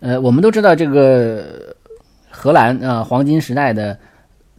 [0.00, 1.74] 呃，我们都知道这个
[2.30, 3.98] 荷兰啊，黄金时代的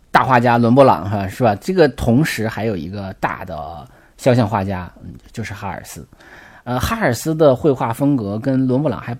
[0.09, 1.55] 大画家伦勃朗哈，是吧？
[1.61, 4.91] 这个同时还有一个大的肖像画家，
[5.31, 6.07] 就是哈尔斯。
[6.63, 9.15] 呃，哈尔斯的绘画风格跟伦勃朗还。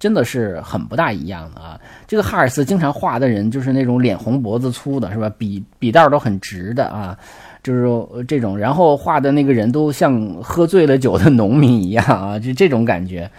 [0.00, 1.78] 真的是很不大一样的啊！
[2.08, 5.30] 这个哈尔斯经常画的人就是那种脸红脖子粗的，是吧？
[5.36, 7.16] 笔笔道都很直的啊，
[7.62, 8.58] 就是这种。
[8.58, 13.30] 然后画的那个人都像喝醉了酒的农民一样啊， 就这种感觉。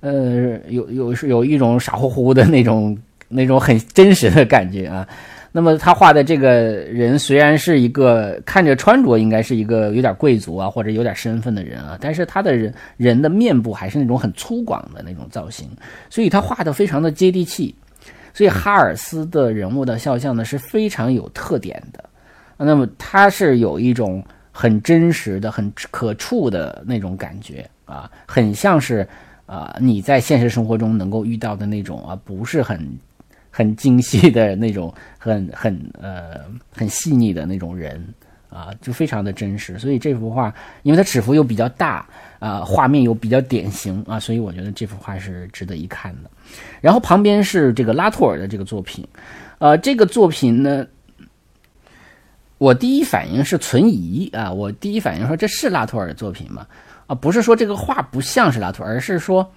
[0.00, 2.96] 呃，有有是有一种傻乎乎的那种
[3.28, 5.06] 那种很真实的感觉啊。
[5.56, 15.66] 那么他画的这个人虽然是一个看着穿着应该是一个有点贵族啊或者有点身份的人啊，但是他的人人的面部还是那种很粗犷的那种造型，
[16.10, 17.74] 所以他画的非常的接地气。
[18.34, 22.04] 所以哈尔斯的人物的肖像呢是非常有特点的。
[22.58, 29.08] 那么他是有一种很真实的、很可触的那种感觉啊，很像是
[29.46, 32.78] 啊你在现实生活中能够遇到的那种啊，不是很。
[33.56, 36.40] 很精细的那种，很很呃
[36.70, 38.06] 很细腻的那种人
[38.50, 39.78] 啊，就非常的真实。
[39.78, 42.06] 所以这幅画，因为它尺幅又比较大
[42.38, 46.30] 啊，画面又比较典型啊，所以我觉得这幅画是值得一看的。
[46.82, 49.02] 然后旁边是这个拉托尔的这个作品，
[49.56, 50.86] 呃，这个作品呢，
[52.58, 56.66] 我第一反应是存疑啊，我第一反应说这是拉托尔的作品吗？
[57.06, 59.50] 啊，不是说这个画不像是拉托尔，而是说，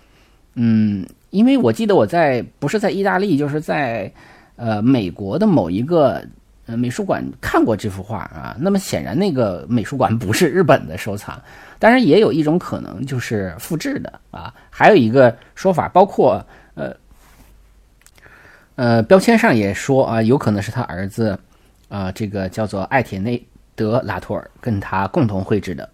[0.56, 1.06] 嗯。
[1.32, 4.12] 因为我记得我在不是在意大利，就是在
[4.56, 6.26] 呃美国的某一个
[6.66, 8.58] 呃美术馆看过这幅画啊。
[8.60, 11.40] 那么显然那个美术馆不是日本的收藏，
[11.78, 14.52] 当然也有一种可能就是复制的啊。
[14.72, 16.96] 还有一个说法，包括呃
[18.74, 21.38] 呃标签上也说啊，有可能是他儿子
[21.90, 25.88] 啊，这个叫做艾铁内德拉托尔跟他共同绘制的。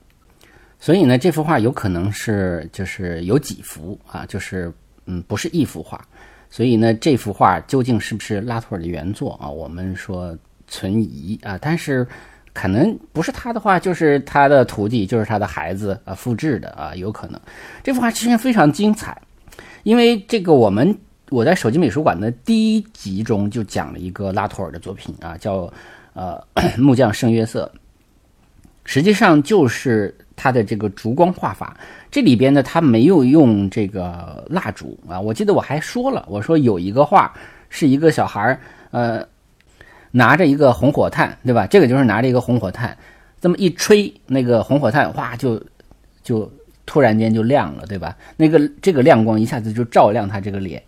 [0.86, 4.72] 所以呢，这幅画有可能是就是有几幅啊，就是。
[5.08, 6.04] 嗯，不是一幅画，
[6.50, 9.48] 所以呢，这幅画究竟是不是拉图尔的原作啊？
[9.48, 10.36] 我们说
[10.68, 12.08] 存疑啊，但是
[12.54, 17.40] 可能不是他的话，就是他的徒弟，就是他的孩子啊复制的啊，有可能。
[17.84, 19.16] 这幅画其实非常精彩，
[19.84, 20.98] 因为这个我们
[21.30, 25.72] 我在手机美术馆的第一集中就讲了一个拉图尔的作品啊，叫
[26.14, 26.44] 呃
[26.80, 27.72] 木匠圣约瑟，
[28.86, 31.78] 实际上就是他的这个烛光画法。
[32.12, 35.20] 这里边呢，他没有用这个蜡烛啊。
[35.20, 37.34] 我记得我还说了，我说有一个画
[37.70, 38.60] 是一个小孩儿，
[38.92, 39.26] 呃，
[40.12, 41.68] 拿着一个红火炭，对吧？
[41.68, 42.98] 这个就是拿着一个红火炭，
[43.42, 45.62] 这么一吹，那个红火炭哗，就
[46.24, 46.50] 就
[46.86, 48.16] 突然间就亮了，对吧？
[48.38, 50.82] 那个这个亮光一下子就照亮他这个脸，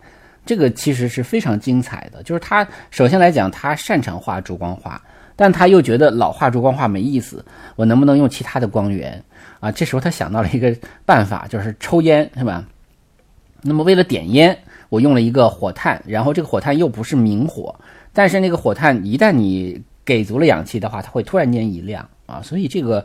[0.46, 2.24] 这个其实是非常精彩的。
[2.24, 5.02] 就是他首先来讲，他擅长画烛光画，
[5.36, 7.44] 但他又觉得老画烛光画没意思，
[7.76, 9.22] 我能不能用其他的光源？
[9.60, 12.66] 啊，这时候他想到了一个办法，就是抽烟，是吧？
[13.64, 14.58] 那么为了点烟，
[14.90, 17.76] 我用了一个火炭，然后这个火炭又不是明火，
[18.14, 23.04] 但是那个火炭一旦你给足了氧气的话，它会突然间一亮啊，所以这个，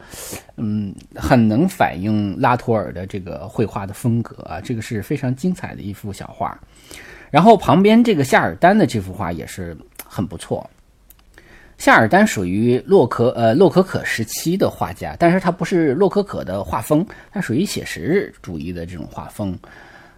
[0.57, 6.57] 嗯，很能反映拉图尔的这个绘画的风格啊，这个是非常精彩的一幅小画。
[7.31, 9.75] 然后旁边这个夏尔丹的这幅画也是
[10.07, 10.69] 很不错。
[11.83, 19.59] 夏尔丹属于洛可呃洛可可时期的画家，但是他不是洛可可的画风，他属于写实主义的这种画风，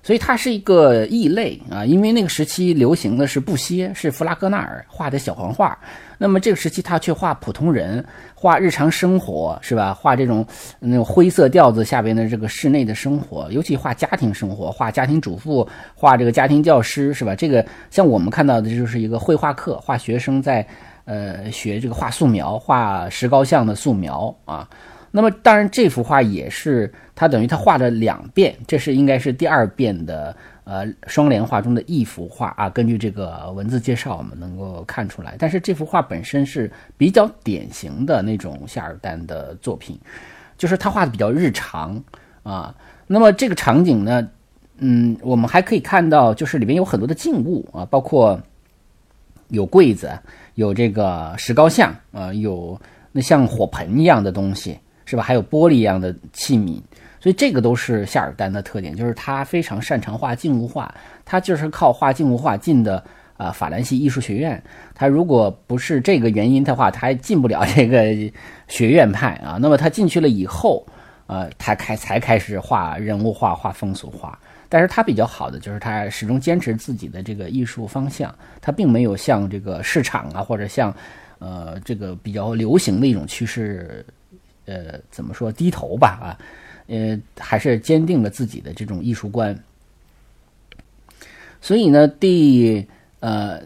[0.03, 1.83] 所以他是一个异类啊。
[1.83, 5.79] 因为那个时期流行的是布歇，是弗拉戈纳尔画的小黄画，
[6.19, 8.05] 那么这个时期他却画普通人，
[8.35, 9.95] 画日常生活是吧？
[9.95, 10.47] 画这种
[10.79, 17.35] 那种灰色调子下边的这个室内的生活，尤其画家庭生活，画家庭主妇，画这个家庭教师是吧？
[17.35, 20.67] 这个像我们看到的就是一个绘画课，画学生在。
[21.05, 24.69] 呃，学这个画素描，画石膏像的素描啊。
[25.11, 32.69] 那么当然这幅画也是他等于他画了两遍，这是应该是第二遍的呃双联画中的一幅画啊。
[32.69, 35.37] 根据这个文字介绍，我们能够看出来。
[35.39, 39.97] 但是这幅画本身是比较典型的那种夏尔丹的作品，
[40.59, 42.03] 就是他画的比较日常
[42.43, 42.75] 啊。
[43.07, 44.29] 那么这个场景呢，
[44.79, 48.41] 嗯，我们还可以看到，就是里面有很多的静物啊，包括
[49.47, 50.11] 有柜子，
[50.55, 52.81] 有这个石膏像啊，有
[53.13, 54.79] 那像火盆一样的东西。
[55.07, 55.23] 是吧？
[55.23, 56.81] 还有玻璃一样的器皿，
[57.21, 60.93] 所以这个都是夏尔丹的特点，就是他非常擅长画静物画。
[61.27, 63.05] 他就是靠画静物画进的
[63.37, 64.61] 啊法兰西艺术学院。
[64.95, 68.33] 他如果不是这个原因的话，他还进不了这个
[68.67, 69.59] 学院派啊。
[69.61, 70.87] 那么他进去了以后，
[71.27, 74.39] 呃，他开才开始画人物画、画风俗画。
[74.69, 80.95] 但是他比较好的就是他始终坚持自己的这个艺术方向，他并没有向这个市场啊或者像
[81.39, 84.05] 呃这个比较流行的一种趋势。
[84.67, 86.41] 呃，怎么说低头吧啊，
[86.87, 89.55] 呃，还是坚定了自己的这种艺术观。
[91.61, 92.89] 所以呢，第
[93.21, 93.61] 呃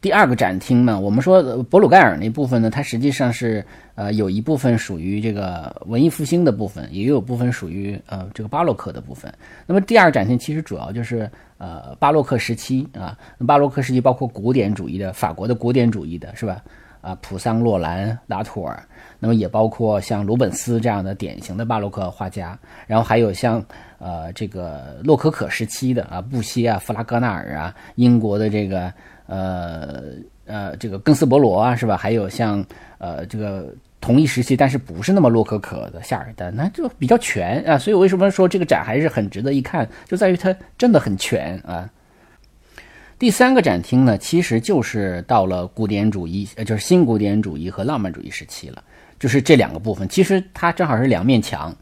[0.00, 3.62] 第二个展厅呢，我们说博鲁盖尔那部分呢，它实际上是
[3.94, 9.32] 呃有一部分属于这个文艺复兴的部分，也有部分属于呃这个巴洛克的部分。
[9.66, 16.62] 那么第二展厅其实主要就是呃巴洛克时期啊，巴洛克时期包括古典主义的法国的古典主义的是吧？
[17.00, 18.80] 啊，普桑、洛兰、拉图尔。
[19.18, 23.64] 那么也包括像鲁本斯这样的典型的巴洛克画家，然后还有像
[23.98, 28.92] 呃这个洛可可时期的啊布歇啊弗拉戈纳尔啊英国的这个
[29.26, 30.02] 呃
[30.46, 31.96] 呃这个更斯伯罗啊是吧？
[31.96, 32.64] 还有像
[32.98, 37.78] 呃这个同一时期但是不是那么洛可可的夏尔丹，那就比较全啊。
[37.78, 41.88] 所以为什么说这个展还是很值得一看，就在于它真的很全啊。
[43.18, 48.82] 第三个展厅呢，其实就是到了古典主义，呃就是新古典主义和浪漫主义时期了。
[49.20, 51.72] 就是这两个部分，其实它正好是两面墙，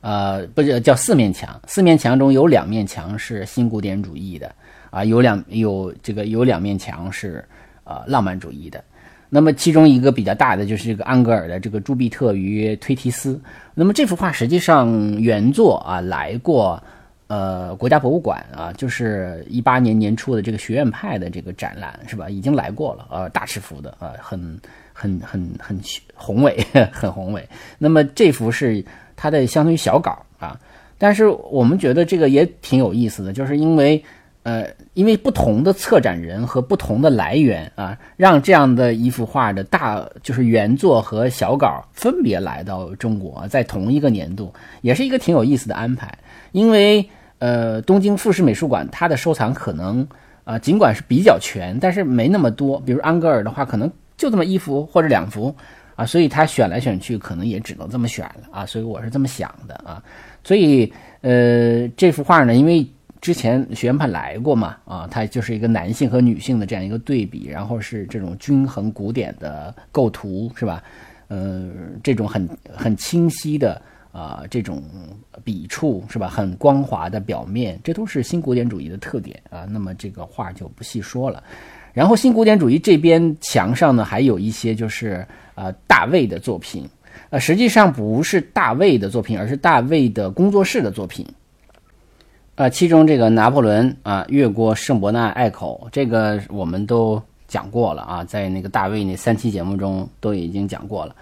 [0.00, 4.54] 呃，不是叫四面墙，四面墙中有两面墙是新古典主义的，
[4.88, 7.46] 啊，有两有这个有两面墙是
[7.86, 8.84] 呃浪漫主义的。
[9.30, 13.40] 那么其中一个比较大的就是这个安格尔的这个朱庇特与推提斯。
[13.74, 16.82] 那么这幅画实际上原作啊来过
[17.26, 22.28] 呃国家博物馆啊，就是一八年年初的这个学院派的这个展览是吧？
[22.28, 24.60] 已经来过了，呃，大尺幅的，呃，很。
[24.98, 25.78] 很很很
[26.14, 26.56] 宏伟，
[26.90, 27.46] 很宏伟。
[27.76, 28.82] 那么这幅是
[29.14, 30.58] 它的相当于小稿啊，
[30.96, 34.02] 但是我们觉得这个也挺有意思的，就是因为
[34.46, 46.16] 呃，因为不同的策展人和不同的来源啊，让这样的一幅画的大就是原作和小稿分别来到中国，在同一个年度，也是一个挺有意思的安排。
[46.52, 47.04] 因为
[47.40, 50.06] 呃，东京富士美术馆它的收藏可能
[50.44, 52.80] 啊，尽管是比较全，但是没那么多。
[52.86, 53.90] 比如安格尔的话，可能。
[54.16, 55.54] 就这么一幅或者两幅
[55.94, 60.02] 啊，所以他选来选去，可能也只能这么选了啊，所以我是这么想的啊，
[60.42, 60.90] 所以
[61.20, 62.86] 呃，这幅画呢，因为
[63.26, 70.80] 之前学院派来过嘛啊，它就是一个男性和女性的这样一个对比，然后是这种均衡古典的构图是吧？
[71.26, 71.68] 呃，
[72.04, 74.80] 这种很很清晰的啊，这种
[75.42, 76.28] 笔触是吧？
[76.28, 79.66] 很光滑的表面，这都是新古典主义的特点啊。
[79.68, 81.42] 那么这个画就不细说了。
[81.92, 86.88] 然后新古典主义这边墙上呢，还有一些就是呃大卫的作品，
[87.30, 91.26] 呃实际上不是大卫的作品，而是大卫的工作室的作品。
[92.56, 101.14] 呃，其中这个拿破仑啊，越过圣伯纳隘口，这个我们都讲过了啊，在那个大卫那三期节目中都已经讲过了。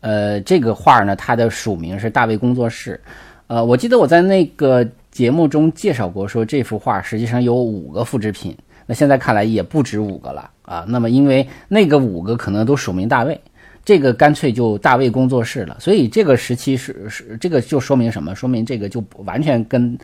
[0.00, 3.00] 呃，这个画呢，它的署名是大卫工作室。
[3.48, 8.56] 呃，我记得我在那个节目中介绍过，说这幅画实际上有五个复制品。
[8.86, 10.84] 那现在看来也不止五个了啊。
[10.86, 13.38] 那么因为那个五个可能都署名大卫，
[13.84, 15.76] 这个干脆就大卫工作室了。
[15.80, 18.32] 所以这个时期是是这个就说明什么？
[18.36, 19.98] 说明这个就完全跟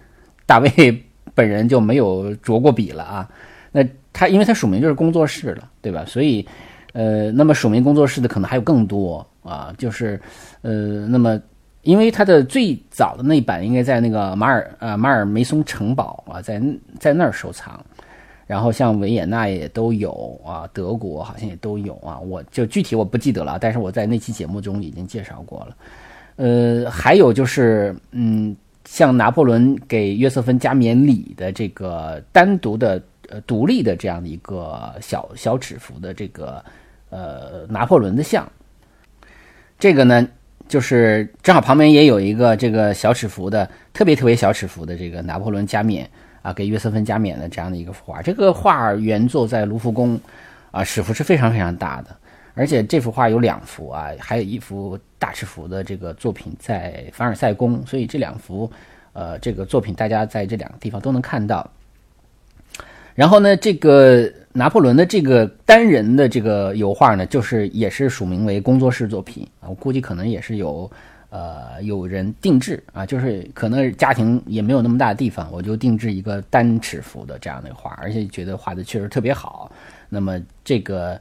[0.46, 3.28] 大卫本人就没有着过笔了啊。
[3.72, 6.04] 那他因为他署名就是工作室了，对吧？
[6.06, 6.46] 所以
[6.92, 9.74] 呃，那么署名工作室的可能还有更多啊。
[9.76, 10.20] 就是
[10.62, 11.40] 呃，那么
[11.82, 16.62] 因为他的最早的那版应该在那个马尔呃马尔梅松城堡啊，在
[16.98, 17.84] 在那儿收藏。
[18.46, 25.76] 然后像维也纳也都有啊，德国好像也都有啊，我就具体我不记得了，但是我在那期节目中已经介绍过了。
[26.36, 28.54] 呃，还有就是，嗯，
[28.84, 36.64] 像拿破仑给约瑟芬加冕礼的这个单独的、呃独立的这样的一个小小尺幅的这个
[37.10, 38.50] 呃拿破仑的像，
[39.78, 40.28] 这个呢，
[40.68, 46.08] 就是正好旁边也有一个这个小尺幅的特别特别小尺幅的这个拿破仑加冕。
[46.44, 50.20] 啊，给约瑟芬加冕的这样的一个画，这个画原作在卢浮宫，
[50.70, 52.14] 啊，尺幅是非常非常大的。
[52.54, 58.70] 而且这幅画有两幅啊，还有一幅大赤幅的这个作品在凡尔赛宫，所以这两幅
[59.12, 61.68] 呃这个作品大家在这两个地方都能看到。
[63.14, 70.90] 然后呢，这个拿破仑的这个单人的这个油画呢，就是也是署名为工作室作品啊，我估计可能也是有
[71.30, 79.70] 呃有人定制啊，就是可能家庭也没有那么大的地方，我就定制一个单尺幅的这样的画，而且觉得画的确实特别好。
[80.08, 81.20] 那么这个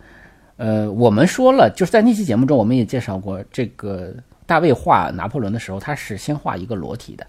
[0.57, 4.13] 呃，我们说了，就是在那期节目中，我们也介绍过，这个
[4.45, 7.25] 大卫画拿破仑的时候，他是先画一个裸体的，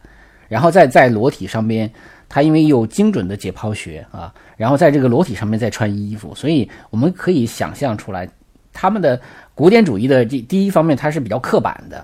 [0.49, 1.91] 然后再在裸体上边。
[2.27, 8.29] 他因为有精准的解剖学啊，然后在这个裸体上面再穿衣服，所以我们可以想象出来，
[8.73, 9.21] 他们的
[9.55, 11.99] 古典主义的第第一方面，它是比较刻板的；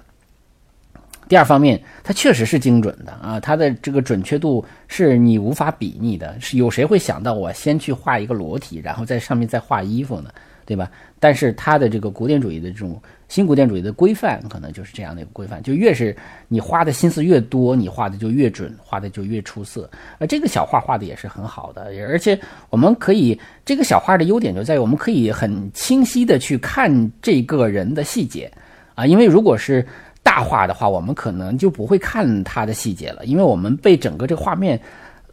[1.26, 6.38] 第二方面，它确实是精准的啊，它的这个准确度是你无法比拟的。
[6.38, 10.30] 是有谁会想到我先去画一个裸体，然后在上面再画衣服呢？
[10.70, 10.88] 对吧？
[11.18, 13.00] 但是它的这个古典主义的这种。
[13.28, 16.16] 新古典主义的规范可能就是这样的一个规范，就越是
[16.48, 19.88] 你花的心思越多，你画的就越准，画的就越出色。
[20.18, 22.36] 而这个小画画的也是很好的，而且
[22.70, 26.90] 我们可以这个小画的优点就在于我们可以很清晰的去看
[27.22, 28.50] 这个人的细节
[28.96, 29.86] 啊，因为如果是
[30.24, 34.80] 大画的话，我们可能就不会看他的细节了，因为我们被整个这个画面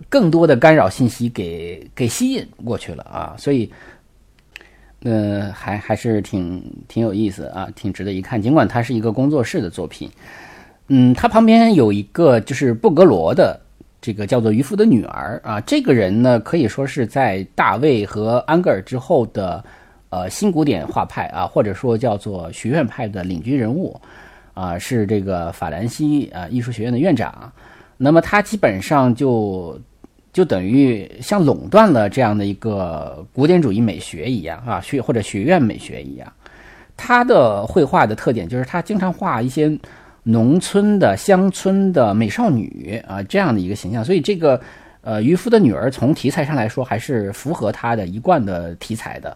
[0.08, 3.68] 更多的干扰信息给给吸引过去了啊，所以。
[5.04, 8.42] 呃，还还是挺挺有意思啊，挺值得一看。
[8.42, 10.10] 尽管它是一个工作室的作品，
[10.88, 13.60] 嗯，它旁边有一个就是布格罗的
[14.02, 19.64] 这个叫做渔夫的女儿啊，这个人呢可以说是在大卫和安格尔之后的
[20.10, 24.02] 呃新古典画派啊，或者说叫做学院派的领军人物
[24.56, 27.52] 啊，是这个法兰西啊艺术学院的院长。
[27.98, 29.80] 那么他基本上就。
[30.38, 36.32] 就等于像垄断了这样的一个古典主义美学一样啊，学或者学院美学一样。
[36.96, 39.76] 他的绘画的特点就是他经常画一些
[40.22, 44.62] 农村的乡村的美少女啊这样的一个形象，所以这个
[45.02, 49.36] 呃渔夫的女儿从题材上来说还是符合他的一贯的题材的。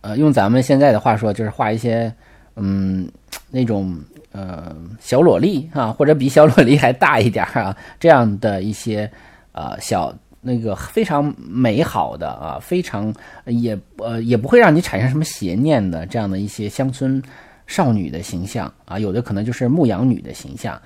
[0.00, 2.10] 呃，用咱们现在的话说，就是画一些
[2.56, 3.06] 嗯
[3.50, 3.94] 那种
[4.30, 9.10] 呃小萝莉啊，或者比小萝莉还大一点啊这样的一些。
[9.52, 13.14] 啊，小那个非常美好的啊，非常
[13.46, 17.22] 也呃也不会让你产生什么邪念的这样的一些乡村
[17.66, 20.80] 少女的形象啊，有的可能就是牧羊女的形象。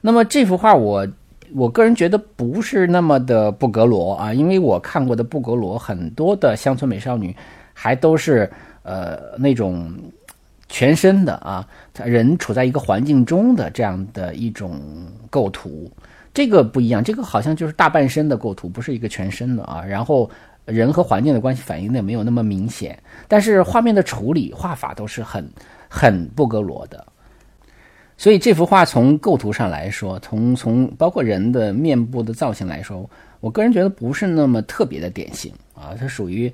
[0.00, 1.06] 那么这幅画我
[1.54, 7.36] 我个人觉得不是那么的布格罗啊，因为我看过的布格罗很多的乡村美少女
[7.74, 8.50] 还都是
[8.82, 9.92] 呃那种
[10.68, 11.68] 全身的啊，
[12.02, 14.80] 人处在一个环境中的这样的一种
[15.28, 15.90] 构图。
[16.34, 19.84] 这个不一样，这个好像就是大半身的构图，不是一个全身的啊。
[19.84, 20.30] 然后
[20.64, 25.48] 人和环境的关系反映的没有那么明显，但是画面的处理画法都是很
[25.88, 27.06] 很布格罗的。
[28.16, 33.08] 所以这幅画从构图上来说，从从包括人的面部的造型来说，
[33.40, 36.52] 我个人觉得不是那么特别的典型啊，它属于。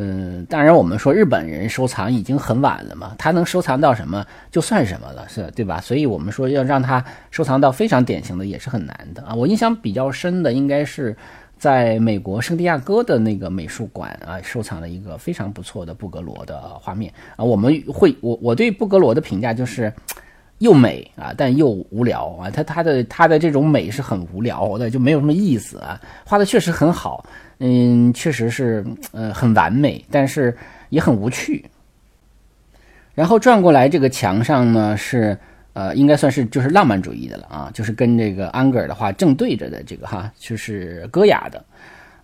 [0.00, 5.80] 嗯，当然，我们说日本人收藏已经很晚了嘛，他能收藏到什么就算什么了，是对吧？
[5.80, 9.34] 所以我们说要让他收藏到非常典型的也是很难的啊。
[9.34, 11.16] 我印象比较深的应该是
[11.58, 17.44] 在美国圣地亚哥的那个美术馆啊，收藏了一个非常不错的布格罗的画面啊。
[17.44, 19.92] 我们会，我我对布格罗的评价就是
[20.58, 22.50] 又美啊，但又无聊啊。
[22.50, 26.00] 他他的他的这种美是很无聊的，就没有什么意思啊。
[26.24, 27.24] 画的确实很好。
[27.60, 30.56] 嗯，确实是，呃，很完美，但是
[30.90, 31.64] 也很无趣。
[33.16, 35.36] 然后转过来，这个墙上呢是，
[35.72, 41.64] 呃，应该算是就是浪漫主义的了啊，就是跟这个安格尔的话正对着的这个哈，就是戈雅的，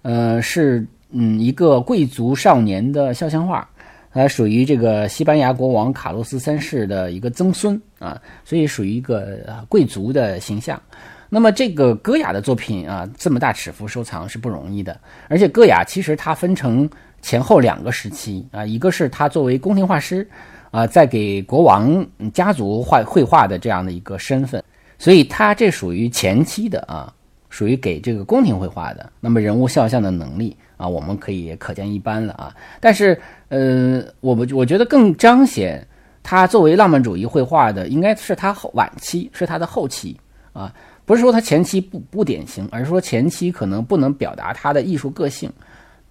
[0.02, 3.68] 呃，是嗯一个贵族少年的肖像画，
[4.14, 10.80] 它属于这个西班牙国王卡洛斯三世的一个曾孙啊，所以属于一个贵族的形象。
[11.28, 14.96] 那么这个戈雅的作品啊，这么大尺幅收藏是不容易的。
[15.28, 16.88] 而且戈雅其实它分成
[17.20, 20.28] 前后两个时期啊，一个是他作为宫廷画师
[20.70, 24.62] 啊，在给国王家族画绘画的这样的一个身份，
[24.96, 27.12] 所以他这属于前期的啊，
[27.48, 29.10] 属于给这个宫廷绘画的。
[29.18, 32.54] 那么人物肖像的能力啊，我们可以可见一斑了啊。
[32.78, 33.18] 但是
[33.48, 35.86] 呃，我们我觉得更彰显
[36.22, 40.14] 他作为浪漫主义绘画的，应该是他后晚期，是他的后期
[40.52, 40.72] 啊。
[41.06, 45.52] 不是说他前期不不典型，而是说前期可能不能表达他的艺术个性，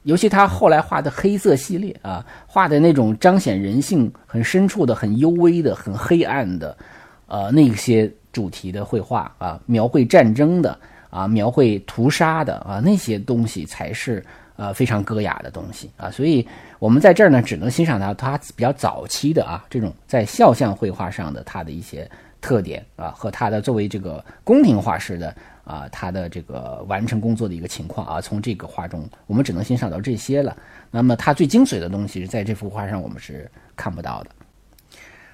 [0.03, 6.77] 尤其他后来画的黑色系列啊，画的那种彰显人性很深处的、很幽微的、很黑暗的，
[7.25, 10.77] 呃，那些主题的绘画啊，描绘战争的
[11.09, 14.23] 啊，描绘屠杀的啊，那些东西才是
[14.55, 16.09] 呃非常歌雅的东西啊。
[16.11, 16.47] 所以
[16.79, 22.09] 我们在这儿呢，只能欣赏到他比较早期的啊这种在肖像绘画上的他的一些
[22.41, 28.19] 特点啊，和他的作为这个宫廷画师的啊他的这个完成工作的一个情况啊。
[28.19, 30.55] 从这个画中，我们只能欣赏到这些了。
[30.91, 34.29] 那么他最精髓的东西，在这幅画上我们是看不到的。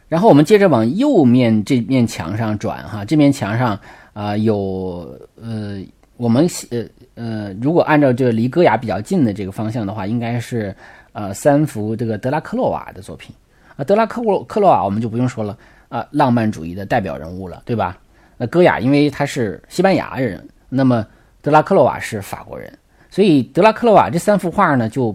[0.07, 3.79] 然后我们接着往右面这面墙上转哈，这面墙上
[4.13, 5.79] 啊有呃，
[6.17, 6.83] 我们呃
[7.19, 10.73] 呃，如果按照这离戈雅比较近的这个方向的话，应该是
[11.11, 13.35] 呃三幅这个德拉克洛瓦的作品
[13.75, 13.83] 啊。
[13.83, 15.57] 德拉克洛克洛瓦我们就不用说了
[15.89, 17.97] 啊，浪漫主义的代表人物了，对吧？
[18.37, 21.05] 那戈雅因为他是西班牙人，那么
[21.41, 22.71] 德拉克洛瓦是法国人，
[23.09, 25.13] 所以德拉克洛瓦这三幅画呢，就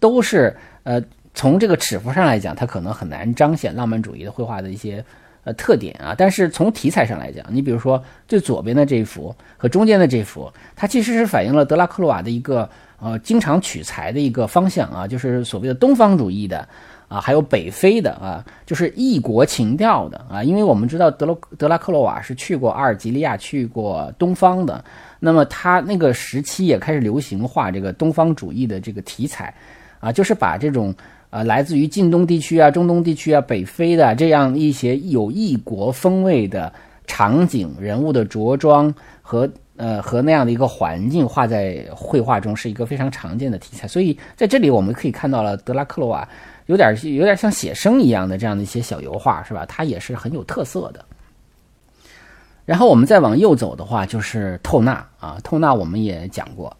[0.00, 1.02] 都是呃。
[1.38, 5.04] 从这个尺幅上来讲，它可能很难彰显浪漫主义的绘画的一些
[5.46, 6.14] 呃特点啊。
[6.18, 12.68] 但是从题材上来讲，你比如说最左边的这一幅和中间的这幅，它其实是反映了德拉克洛瓦的一个
[13.00, 16.68] 呃经常取材的一个方向啊，就是所谓的东方主义的
[17.08, 20.42] 啊，还有北非的啊，就是异国情调的啊。
[20.42, 24.84] 因为我们知道德罗德拉克洛瓦是去过阿尔及利亚、去过东方的，
[25.20, 29.54] 那么他那个时期也开始流行画这个东方主义的这个题材
[30.00, 30.94] 啊，就是把这种。
[31.36, 36.72] 啊，来自于近东地区啊、中东地区啊、北非的这样一些有异国风味的
[37.06, 43.86] 场景、人物的着装和呃和那样的一个环境画在绘画中，是一个非常常见的题材。
[43.86, 46.26] 所以在这里我们可以看到了德拉克罗瓦
[46.68, 49.66] 有点有点像写生一样的这样的一些小油画，是吧？
[49.66, 51.04] 它也是很有特色的。
[52.64, 56.74] 然后我们再往右走的话，就是透纳啊，透纳我们也讲过。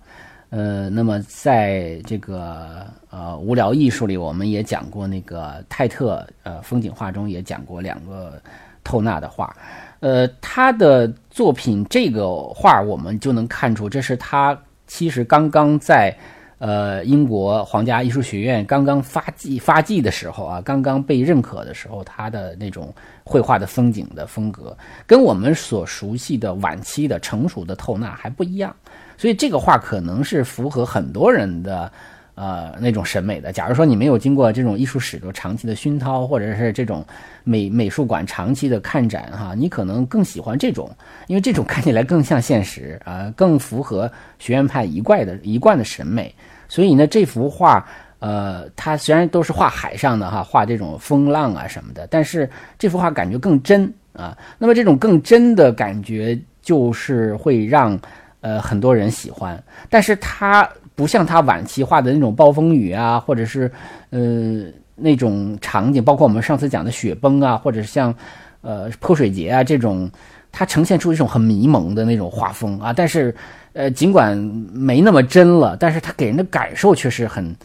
[0.50, 8.40] 呃，那么在这个呃无聊艺术里，我们也讲过那个泰特呃风景画中也讲过两个
[8.84, 9.54] 透纳的画，
[9.98, 16.16] 呃，他的作品这个画我们就能看出，这是他其实刚刚在
[16.58, 22.94] 呃英国皇家艺术学院刚刚发迹发迹的时候啊，刚刚被认可的时候，他的那种
[23.24, 24.74] 绘画的风景的风格，
[25.08, 28.74] 跟我们所熟悉的晚期的成熟的透纳还不一样。
[29.18, 31.90] 所以这个画可能是符合很多人的，
[32.34, 33.50] 呃，那种审美的。
[33.50, 37.02] 假如说你没有经过这种艺术史的长期的熏陶，或者是这种
[37.42, 40.90] 美美术馆长期的看展，哈，你可能更喜欢这种，
[41.28, 46.34] 因为这种看起来更像现实啊，更符合学院派一贯的一贯的审美。
[46.68, 47.88] 所以呢，这幅画，
[48.18, 52.48] 呃，它虽然都是画海上的哈，画这种风浪啊什么的，但是
[52.78, 54.36] 这幅画感觉更真啊。
[54.58, 57.98] 那么这种更真的感觉，就是会让。
[58.46, 63.68] 呃，很多人喜欢，但是他不像他晚期画的那种暴风雨啊，或者是
[64.10, 68.14] 呃那种场景，包括我们上次讲的雪崩啊，或者是像
[68.60, 70.08] 呃泼水节啊这种，
[70.52, 72.92] 它呈现出一种很迷蒙的那种画风啊。
[72.92, 73.34] 但是
[73.72, 74.36] 呃，尽管
[74.72, 77.56] 没那么真了，但是他给人的感受却是很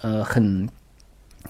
[0.00, 0.68] 呃很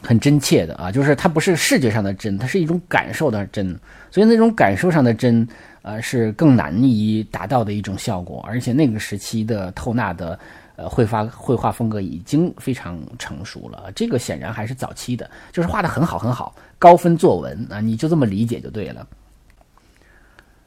[0.01, 0.91] 很真切的啊。
[0.91, 3.79] 就是它不是视觉上的真，它是一种感受的真，
[4.11, 5.47] 所以那种感受上的真。
[5.87, 10.37] 呃，是更难以达到的一种效果，而且那个时期的透纳的
[10.75, 19.07] 呃绘画绘画风格已经非常成熟了，这个显然还是早期的，就是画的很好很好，高分作文啊，你就这么理解就对了。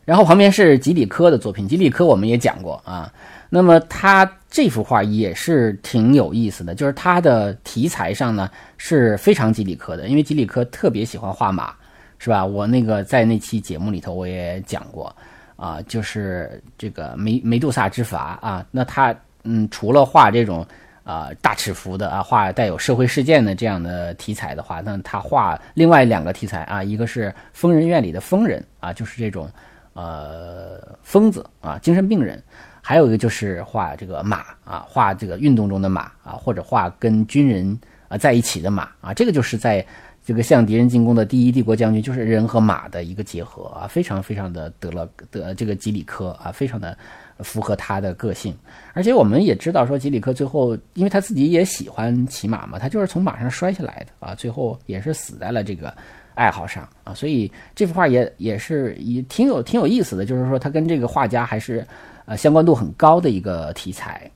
[0.06, 3.12] 然后旁边是吉里科的作品，吉里科我们也讲过啊，
[3.50, 11.76] 那么他这幅画也是挺有意思的，就是他的题材上呢是非常吉里科的，因为吉里科特别喜欢画马。
[12.22, 12.46] 是吧？
[12.46, 15.16] 我那个在那期节目里头我也讲过，
[15.56, 18.66] 啊，就是这个梅梅杜萨之筏啊。
[18.72, 20.68] 那他嗯，除了画这种
[21.06, 29.50] 啊大尺幅的啊，画带有社会事件的这样的题材的话，那他画另外两个题材啊，一个是疯人院里的疯人啊，就是这种
[29.94, 32.38] 呃疯子啊，精神病人；
[32.82, 39.86] 还有一个就是画这个马啊，画这个运动中的马啊，或者画跟军人啊在一起的马啊，这个就是在。
[40.26, 46.96] 这个向敌人进攻的第一帝国将军就是人和马的一个结合啊，非常非常的得了得这个吉里科啊，非常的
[47.40, 48.56] 符合他的个性。
[48.94, 55.92] 而且我们也知道说吉里科最后，因为他自己也喜欢骑马嘛，他就是从马上摔下来的啊，最后也是死在了这个
[56.36, 57.12] 爱好上啊。
[57.14, 61.84] 所以这幅画也也是也挺有挺有意思的，就是说他跟这个画家还是
[62.26, 64.30] 呃相关度很高的一个题材。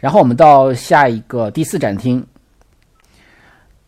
[0.00, 2.26] 然后我们到下一个第四展厅。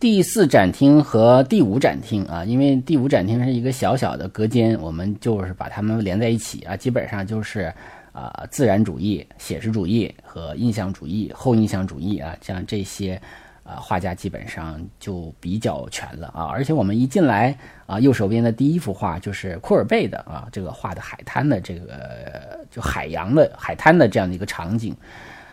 [0.04, 7.72] 第四展厅和第五展厅啊，因为第五展厅是一个小小的隔间，我们就是把它们连在一起啊，基本上就是
[8.12, 13.18] 啊自然主义、写实主义和印象主义、后印象主义啊，像这些
[13.62, 16.44] 啊画家基本上就比较全了啊。
[16.52, 24.94] 而且我们一进来啊，右手边的第一幅画就是库尔贝的啊，这个画的海滩的这个就海洋的海滩的这样的一个场景。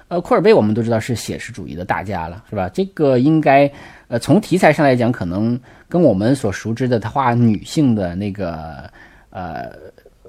[0.09, 2.67] 呃，库尔贝我们都知道是写实主义的大家了，是吧？
[2.73, 3.71] 这个应该，
[4.11, 5.57] 呃，从题材上来讲，可能
[5.87, 8.83] 跟我们所熟知的他画女性的那个，
[9.29, 9.71] 呃，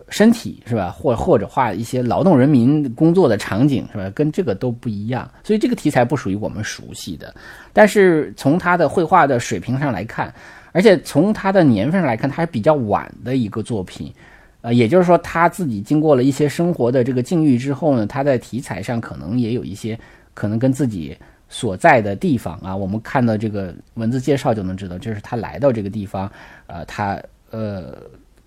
[0.09, 0.89] 身体是吧？
[0.89, 4.09] 或或者画一些劳动人民工作的场景是吧？
[4.15, 7.35] 跟这个都不一样，所以这个题材不属于我们熟悉的。
[7.73, 10.33] 但是从他的绘画的水平上来看，
[10.71, 14.15] 而且从他的年份上来看，他是比较晚的一个作品。
[14.61, 19.99] 呃，也就是说，他自己经过了一些生活的这个境遇之后呢，他在题材上可能也有一些
[20.35, 21.19] 可能跟自己
[21.53, 26.33] 所在的地方啊，我们看到这个文字介绍就能知道，就是他来到这个地方，
[26.67, 27.95] 呃，他呃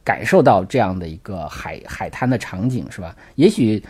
[0.04, 3.16] 感受到这样的一个海海滩的场景是吧？
[3.36, 3.82] 也许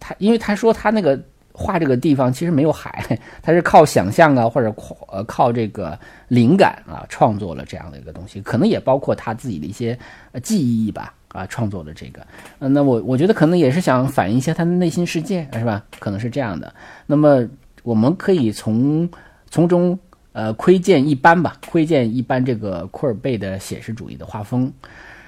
[0.00, 1.20] 他因为他说他那个
[1.52, 3.04] 画这个地方其实没有海，
[3.42, 5.98] 他是靠想象啊，或者靠呃靠这个
[6.28, 9.96] 灵感啊创作了这样的一个东西，可能也包括他自己的一些
[10.42, 11.14] 记忆吧。
[11.32, 12.20] 啊，创作的这个，
[12.58, 15.82] 嗯，那我我觉得可能也是想反映一下他的内心世界，是吧？
[15.98, 16.70] 可能是这样的。
[17.06, 17.42] 那么
[17.82, 19.08] 我们可以从
[19.50, 19.98] 从中
[20.32, 24.72] 呃窥见一般吧，窥见一般这个库尔贝的写实主义的画风。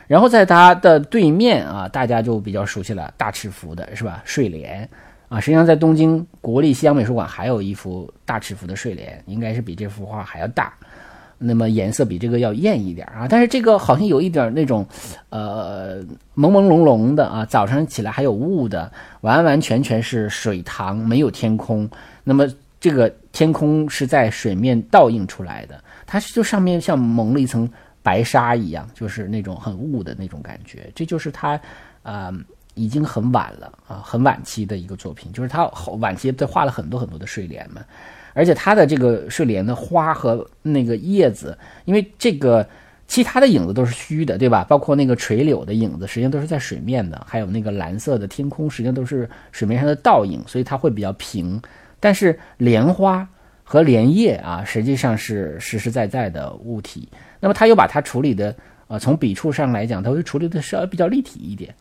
[0.06, 4.22] 然后在他的对面啊，大家就比较熟悉了，大尺幅的是吧？
[4.24, 4.88] 睡莲
[5.28, 10.72] 啊，实际上在东京国立西洋美术馆还有一幅大尺幅的睡莲，应该是比这幅画还要大。
[11.38, 14.86] 那么颜色比这个要艳一点啊，但是这个好像有一点那种，
[15.30, 16.02] 呃，
[16.36, 18.90] 朦朦胧胧的啊，早上起来还有雾的，
[19.22, 21.88] 完完全全是水塘，没有天空。
[22.24, 22.46] 那么
[22.80, 27.70] 这个天空是在水面倒映出来的，它就上面像蒙了一层
[28.02, 30.90] 白纱一样，就是那种很雾的那种感觉。
[30.94, 31.60] 这就是他，
[32.02, 32.32] 啊，
[32.74, 35.66] 已经很晚了啊，很晚期的一个作品，就是他
[36.00, 37.80] 晚期他画了很多很多的睡莲嘛。
[38.36, 42.68] 而且它的这个睡莲的花和那个叶子，因为这个
[43.06, 44.64] 其他的影子都是虚的，对吧？
[44.64, 51.62] 包括那个垂柳的影子，实际上都是在水面的，还有那个蓝色的天空，实际上都是水面上的倒影，所以它会比较平。
[52.04, 53.26] 但是莲花
[53.62, 57.08] 和莲叶啊，实际上是实实在在的物体。
[57.40, 58.54] 那么他又把它处理的，
[58.88, 61.74] 呃，从笔触上来讲，他会处理的稍微比较立体一点。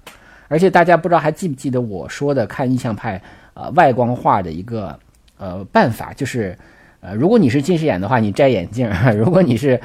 [0.48, 3.22] 而且大家不知道还记不记得我说的看印象派
[3.54, 4.98] 呃外光画的一个。
[5.36, 6.58] 呃，办法就是，
[7.02, 9.78] 呃，如果你是近视眼的话，你摘眼镜；如果你是，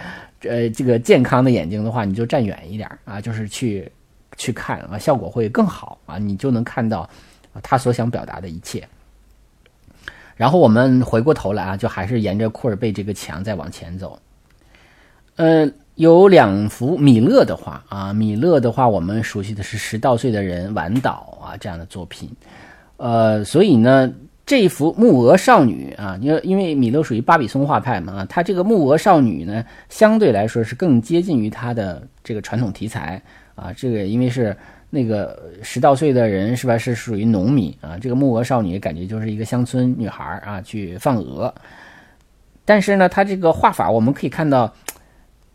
[0.42, 3.90] 呃，这个健康的眼睛的话，你就站远一点啊，就是去
[4.36, 7.08] 去看啊，效果会更好啊，你就能看到
[7.60, 8.86] 他所想表达的一切。
[10.38, 14.18] 然后我们回过头来啊，就还是沿着库尔贝这个墙再往前走。
[15.36, 22.30] 呃，有两幅米勒的画啊，米勒的画我们熟悉的是《十到岁的人晚岛》啊这样的作品，
[22.96, 24.10] 呃，所以呢。
[24.48, 33.20] 这幅木鹅少女啊，因为因为米勒属于巴比松画派嘛，啊，他这个木鹅少女呢，相对来说是更接近于他的这个传统题材
[33.54, 33.70] 啊。
[33.76, 34.56] 这个因为是
[34.90, 37.98] 那个十到岁的人是吧，是属于农民啊。
[37.98, 41.52] 这个木鹅少女感觉就是一个乡村女孩啊，去放鹅。
[42.64, 44.72] 但是呢，他这个画法我们可以看到，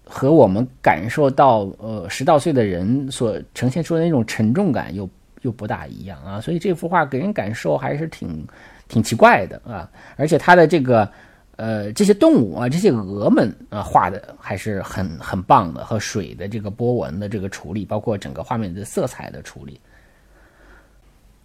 [0.03, 5.09] 和我们感受到呃十到岁的人所呈现出的那种沉重感又
[5.41, 6.41] 又不大一样啊。
[6.41, 8.45] 所以这幅画给人感受还是挺。
[8.89, 11.09] 挺奇怪的啊，而且它的这个，
[11.55, 19.79] 呃，这些动物啊，这些鹅们啊，画的还是很很棒的，和水的这个波纹的这个处理，包括整个画面的色彩的处理，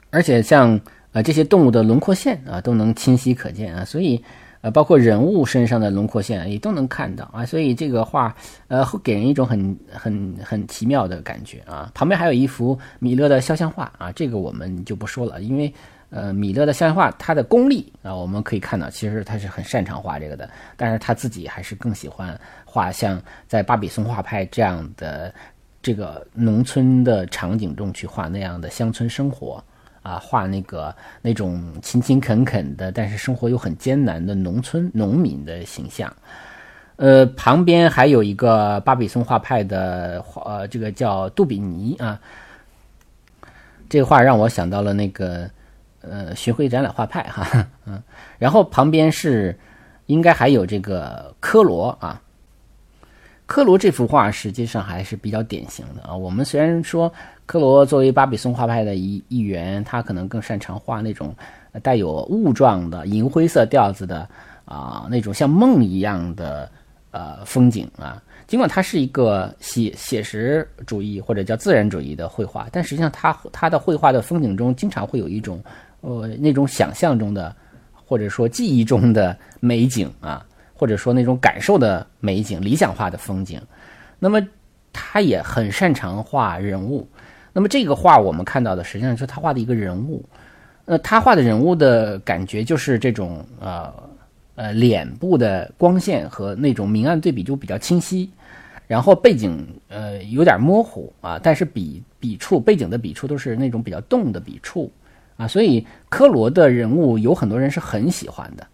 [0.08, 0.80] 而且像
[1.12, 4.24] 呃这些动物的轮廓线啊，都能清晰可见啊，所以
[4.62, 8.34] 呃，包括人物身上的轮廓线也都能看到啊，所以这个画
[8.68, 11.92] 呃会给人一种很很很奇妙的感觉啊。
[11.94, 15.70] 旁边还有一幅米勒的肖像画啊，这个我们就不说了，因为。
[16.10, 20.48] 呃，米勒的肖像画，他的功力啊，我们可以看到，其实他是很擅长画这个的。
[20.74, 25.30] 但是他自己还是更喜欢画像在巴比松画派这样的
[25.82, 29.62] 这个农村的场景中去画那样的乡村生活
[30.00, 36.10] 啊，画那个那种勤勤恳恳的，但是生活又很艰难的农村农民的形象。
[36.96, 42.18] 呃，旁边还有一个巴比松画派的画呃，这个叫杜比尼啊，
[43.90, 45.50] 这个画让我想到了那个。
[46.00, 48.00] 呃，巡回展览画派哈， 嗯，
[48.38, 49.58] 然后旁边是
[50.06, 52.22] 应该还有这个科罗啊，
[53.46, 56.14] 科罗这幅画实际上还是比较典型的啊。
[56.14, 57.12] 我们虽然说
[57.46, 61.34] 科罗作为巴比松画派的一一员，他可能更擅长画那种
[61.82, 64.28] 带有雾状的银灰色调子的
[64.66, 66.70] 啊，那种像梦一样的
[67.10, 68.22] 呃风景啊。
[68.46, 75.60] 尽管他是一个写写实主义或者叫自然主义的绘画，但实际上他他的绘画的风景中经常会有一种。
[76.00, 77.54] 呃，那种想象中的，
[77.92, 80.44] 或者说记忆中的美景啊，
[80.74, 83.60] 或者说那种感受的美景、理想化的风景，
[84.18, 84.40] 那么
[84.92, 87.06] 他也很擅长画人物。
[87.52, 90.24] 那么这个画我们看到的，实际上是他画的一个人物。
[90.84, 93.92] 呃，他画的人物的感觉就是这种呃
[94.54, 98.30] 呃脸部的光线和那种明暗对比就比较清晰，
[98.86, 104.90] 然后背景呃有点模糊啊，但是笔笔触背景的笔触都是那种比较动的笔触
[105.38, 108.66] 啊，所以科罗的人物有很多人是很喜欢的，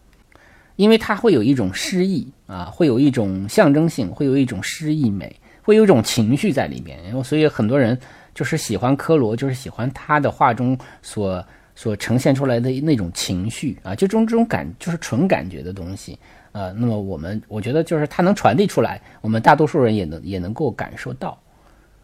[0.75, 7.97] 因为他会有一种诗意啊，会有一种象征性，会有一种诗意美，会有一种情绪在里面，然后所以很多人
[8.35, 11.45] 就是喜欢科罗，就是喜欢他的画中所。
[11.77, 16.17] 所呈现出来的那种情绪啊，就这种这种感，就是纯感觉的东西
[16.53, 16.71] 啊。
[16.71, 21.37] 那么我们我觉得就是它能传递出来，我们大多数人也能也能够感受到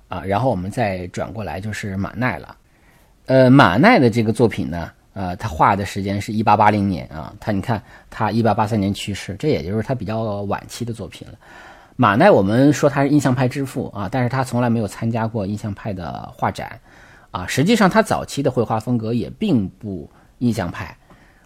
[0.09, 0.25] 啊。
[0.25, 2.57] 然后我们再转过来就是马奈了，
[3.31, 7.33] 呃，马奈的这个作品呢，呃，他画的时间是一八八零年啊。
[7.39, 11.35] 他你看他一八八三年去世，这也就是他比较晚期的作品了。
[11.95, 16.81] 马奈我们说他是印象派之父啊，但是他从来没有参加过印象派的画展。
[17.31, 20.97] 啊，实际上他早期的绘画风格也并不印象派，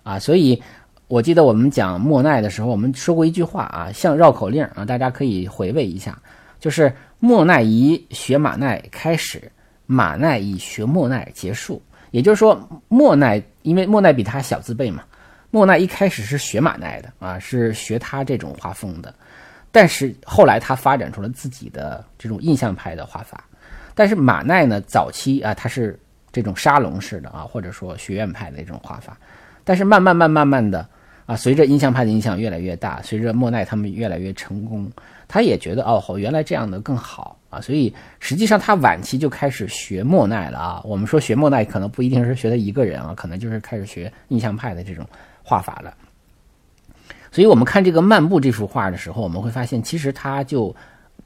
[0.04, 0.62] 啊，所以
[1.06, 6.18] 我记得我们讲莫奈的时候，我们说过一句话啊，像绕口令啊，大家可以回味一下，
[6.58, 9.52] 就是莫奈以学马奈开始，
[9.86, 11.82] 马奈以学莫奈结束。
[12.10, 12.56] 也就是说，
[12.86, 15.02] 莫奈因为莫奈比他小字辈嘛，
[15.50, 19.12] 莫奈一开始是学马奈的啊，是学他这种画风的，
[19.72, 23.42] 但是后来他发展出了自己的这种印象派的画法。
[23.96, 25.98] 但是马奈呢，早期啊，他是
[26.30, 29.18] 这种沙龙式的啊，或者说学院派的这种画法。
[29.64, 30.86] 但是慢慢慢慢慢的
[31.26, 34.88] 啊，随着印象派的影响越来越大，随着莫奈他们越来越成功，
[35.34, 37.60] 他也觉得哦，原来这样的更好啊。
[37.60, 40.80] 所以实际上他晚期就开始学莫奈了啊。
[40.84, 45.04] 我们说学莫奈，可能不一定是学他一个人啊，可能就是开始学印象派的这种
[45.42, 45.92] 画法了。
[47.32, 50.72] 所以我们看这个漫步这幅画的时候，我们会发现，其实他就。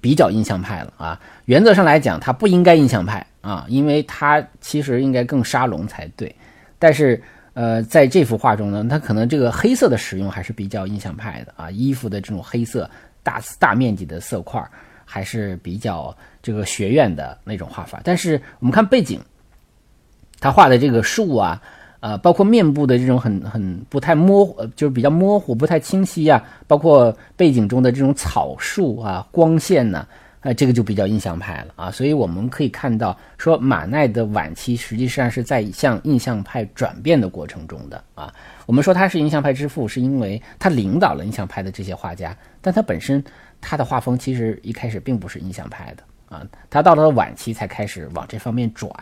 [0.00, 6.32] 比较印象派了啊，原则上来讲，他不应该印象派啊，因为他其实应该更沙龙才对。
[6.78, 7.20] 但是，
[7.52, 12.88] 呃，在这幅画中呢，他可能这个黑色的使用还是比较印象派的啊，衣服的这种黑色
[13.28, 14.64] 大大面积的色块
[15.04, 18.00] 还是比较这个学院的那种画法。
[18.02, 19.20] 但是我们看背景，
[20.40, 21.60] 他画的这个树啊。
[22.00, 26.40] 啊，包括面部的这种很很不太模糊，就是比较模糊、不太清晰呀。
[26.68, 30.06] 包括背景中的这种草树啊、光线呢，
[30.38, 31.90] 啊，这个就比较印象派了啊。
[31.90, 38.32] 所以我们可以看到，说马奈的晚期实际上是在向印象派转变的过程中的啊。
[38.68, 43.24] 我们说他是印象派之父，是因为他领导了印象派的这些画家，但他本身
[43.62, 46.46] 他的画风其实一开始并不是印象派的啊。
[46.68, 48.92] 他到了晚期才开始往这方面转，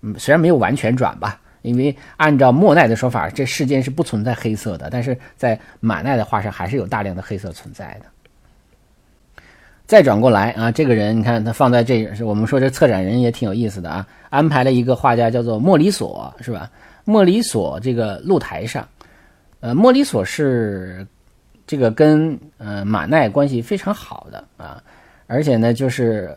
[0.00, 1.38] 嗯，虽然没有完全转吧。
[1.60, 9.44] 因为按照莫奈的说法，这世间是不存在黑色的，但是在马奈的画上还是有大量的黑色存在的。
[9.86, 16.70] 再转过来啊，这个人你看他放在这，我们说这策展人也挺有意思的啊，安排了一个画家叫做莫里索，是吧？
[17.04, 18.88] 莫里索这个露台上，
[19.62, 21.06] 呃，莫里索是
[21.66, 24.82] 这个跟呃马奈关系非常好的啊，
[25.26, 26.36] 而且呢就是。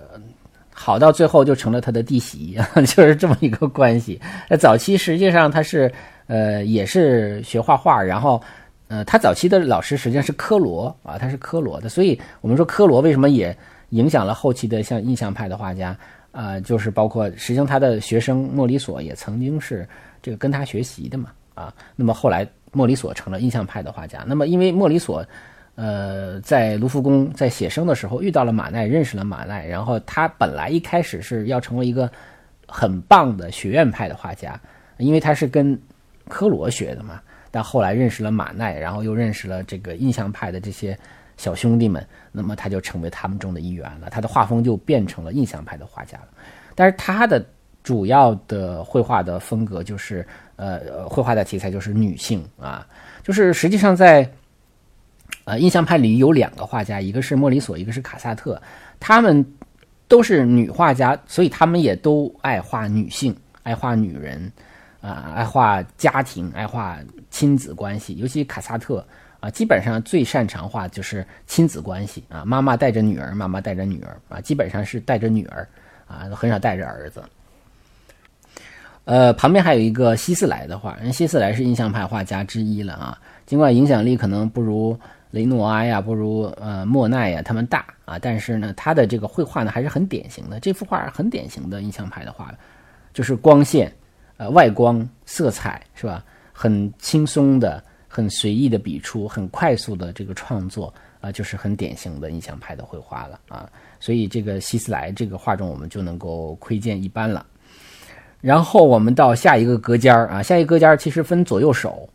[0.78, 4.20] 好到最后就成了他的弟媳， 就是这么一个关系。
[4.50, 5.90] 那早期实际上他是
[6.28, 8.44] 呃也是学画画，然后
[8.90, 13.58] 呃他早期的老师实际上是科罗啊，他是科罗的，所以我们说科罗为什么也
[13.92, 15.98] 影响了后期的像印象派的画家
[16.34, 19.88] 啊，就是包括实际上他的学生莫里索也曾经是
[20.22, 21.74] 这个跟他学习的嘛啊。
[21.96, 22.46] 那么后来
[22.76, 25.26] 莫里索成了印象派的画家，那么因为莫里索。
[25.78, 32.10] 呃，在卢浮宫在写生的时候遇到了马奈，认识了马奈，然后他本来一开始是要成为一个
[32.66, 34.58] 很棒的学院派的画家，
[35.00, 35.78] 因为他是跟
[36.30, 37.20] 科罗学的嘛。
[37.52, 40.98] 但后来认识了马奈，然后又认识了这个印象派的这些
[41.36, 44.10] 小兄弟们，那么他就成为他们中的一员了。
[44.10, 46.28] 他的画风就变成了印象派的画家了。
[46.74, 47.46] 但是他的
[47.86, 50.28] 主要的绘画的风格就是
[50.58, 52.86] 呃，绘画的题材就是女性啊，
[53.24, 54.30] 就是实际上在。
[55.44, 58.60] 呃，印象派里有两个画家，一个是莫里索，一个是卡萨特，
[59.00, 59.46] 他们
[60.08, 64.52] 都是女画家，所以他们也都爱画女性，爱画女人，
[65.02, 66.98] 啊，爱画家庭，爱画
[67.30, 68.16] 亲子关系。
[68.16, 69.06] 尤其卡萨特
[69.40, 75.68] 啊，基本上最擅长画就是亲子关系啊，妈妈带着女儿，妈妈带着女儿啊，基本上是带着女儿
[76.08, 77.24] 啊，很少带着儿子。
[79.06, 85.00] 呃，旁边还有一个希斯莱的画，人希斯莱是印象派画家之一了啊，尽管影响力可能不如。
[85.32, 90.62] 雷诺阿呀，不如呃莫奈呀，他们大啊，但是呢，他的这个绘画呢还是很典型的。
[90.62, 92.56] 这幅画很典型的印象派的画，
[93.14, 93.94] 就是光线，
[94.38, 96.24] 呃，外光、色彩是吧？
[96.54, 103.70] 很轻松的、很随意的笔触，很快速的这个创作啊，就是很典型的印象派的绘画了啊。
[104.00, 107.46] 所以这个希斯莱这个画中，我们就能够窥见一斑了。
[108.46, 112.08] 然后我们到下一个隔间儿啊，下一个隔间儿其实分左右手，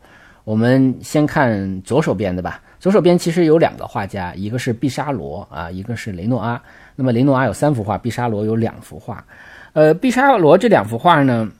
[0.45, 2.61] 我们先看左手边的吧。
[2.79, 6.61] 左手边其实有两个画家，一个是毕沙罗啊，一个是雷诺阿。
[6.95, 9.21] 那么雷诺阿有三幅画，毕沙罗有两幅画。
[9.73, 11.51] 呃，毕沙罗这两幅画呢，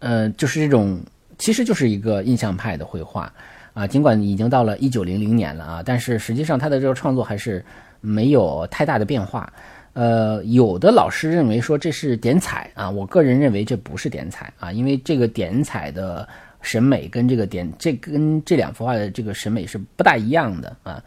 [0.00, 1.00] 呃，就是这种，
[1.38, 3.32] 其实就是一个印象派的绘画
[3.72, 3.86] 啊。
[3.86, 7.64] 尽管已经到了一九零零年了啊，但是实际上他的这个创作还是
[8.02, 9.50] 没有太大的变化。
[9.92, 16.28] 呃，有的老师认为说这是点彩啊，我个人认为这不是点彩啊，因为这个点彩的
[16.60, 21.02] 审美跟这个点这跟这两幅画的这个审美是不大一样的啊。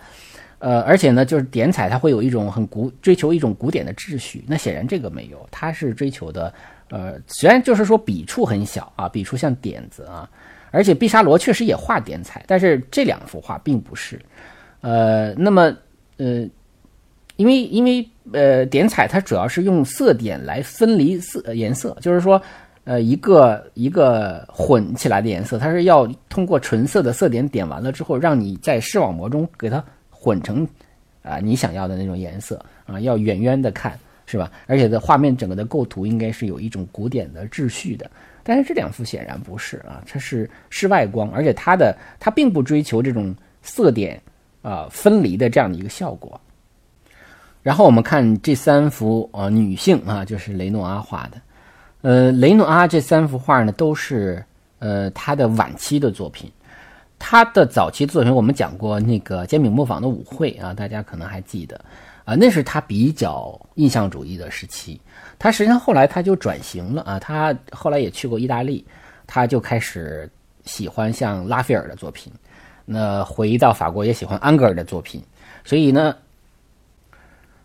[0.60, 4.46] 呃，而且呢，就是点彩，它会有一种很古追求一种古典的秩序。
[4.48, 6.54] 那显然这个没有，它是追求的，
[6.92, 10.30] 呃，虽然就是说笔触很小啊，笔触像点子啊，
[10.70, 14.20] 而且毕沙罗确实也画点彩，但是这两幅画并不是。
[14.82, 15.76] 呃，那么
[16.18, 16.48] 呃，
[17.42, 22.42] 因为因为呃点彩它主要是用色点来分离色颜色，就是说
[22.84, 29.84] 呃一个一个混起来的颜色，它是要通过纯色的色点点完了之后，让你在视网膜中给它。
[30.24, 30.68] 混成
[31.24, 34.52] 啊，你想要的那种颜色啊，要远远的看，是吧？
[34.68, 38.08] 而且的画面整个的构图应该是有一种古典的秩序的。
[38.44, 44.22] 但是这两幅显然不是啊，它是室外光，而且它的它并不追求这种色点
[44.62, 46.40] 啊分离的这样的一个效果。
[47.64, 51.42] 然后我们看这三幅啊女性啊，就是雷诺阿画的。
[52.02, 54.44] 呃，雷诺阿这三幅画呢，都是
[54.80, 56.52] 呃他的晚期的作品。
[57.20, 61.80] 他的早期作品我们讲过，那个煎饼磨坊的舞会啊，大家可能还记得
[62.26, 65.00] 啊，那是他比较印象主义的时期。
[65.38, 68.84] 他实际上后来他就转型了啊，他后来也去过意大利，
[69.28, 70.28] 他就开始
[70.66, 72.34] 喜欢像拉斐尔的作品。
[72.86, 75.24] 那回到法国也喜欢安格尔的作品，
[75.64, 76.16] 所以呢，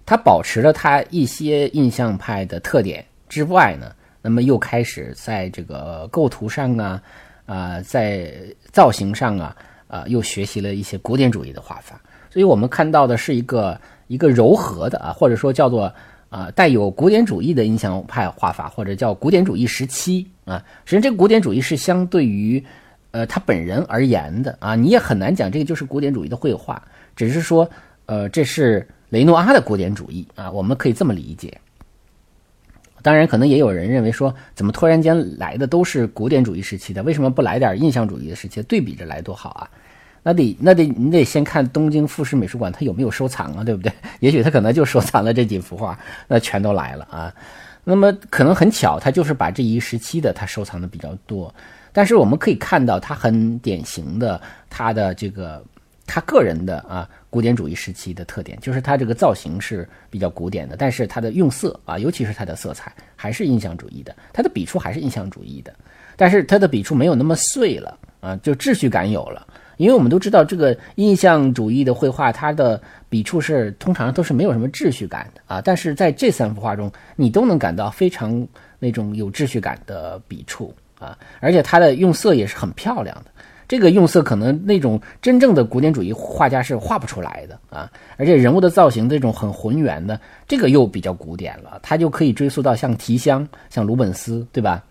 [0.07, 3.93] 他保持了他一些印象派的特点之外呢，
[4.23, 7.03] 那么又开始在这个构图上啊。
[7.47, 8.35] 啊，在
[8.73, 15.95] 造型上啊，啊，又学习了一些古典主义的画法，所以我们看到的是一个一个柔和的啊，或者说叫做
[16.29, 20.61] 啊带有古典主义的印象派画法，或者叫古典主义时期啊。
[20.85, 22.61] 实际上，这个古典主义是相对于
[23.13, 26.83] 呃他本人而言的啊，你也很难讲这个就是古典主义的绘画，
[27.15, 27.71] 只是说
[28.07, 31.61] 呃这是雷诺阿的古典主义啊，我们可以这么理解。
[33.03, 38.61] 当然，可能也有人认为说，怎么突然间来的都是古典主义时期的，为什么不来点印象主义的时期？
[38.65, 39.71] 对比着来多好啊！
[40.25, 43.93] 那得那得你得先看东京富士美术馆它有没有收藏啊，对不对？
[44.19, 45.97] 也许他可能就收藏了这几幅画，
[46.27, 47.33] 那全都来了啊。
[47.85, 51.55] 那么可能很巧，他就是把这一时期的他收藏的比较多。
[51.93, 55.63] 但是我们可以看到，他很典型的他的这个。
[56.09, 65.71] 他个人的啊，古典主义时期的特点就是它这个造型是比较古典的，但是它的用色啊，尤其是它的色彩还是印象主义的，它的笔触还是印象主义的，
[66.17, 69.47] 但是它的笔触没有那么碎了啊，就秩序感有了。
[69.77, 72.81] 因为我们都知道，这个印象主义的绘画，它的
[73.11, 83.31] 笔触是通常都是没有什么秩序感的啊，但是在这三幅画中，你都能感到非常那种有秩序感的笔触啊，而且它的用色也是很漂亮的。
[83.69, 94.83] 这个用色可能那种真正的古典主义画家是画不出来的啊，而且人物的造型这种很浑圆的，这个又比较古典了，它就可以追溯到像提香、像鲁本斯，对吧？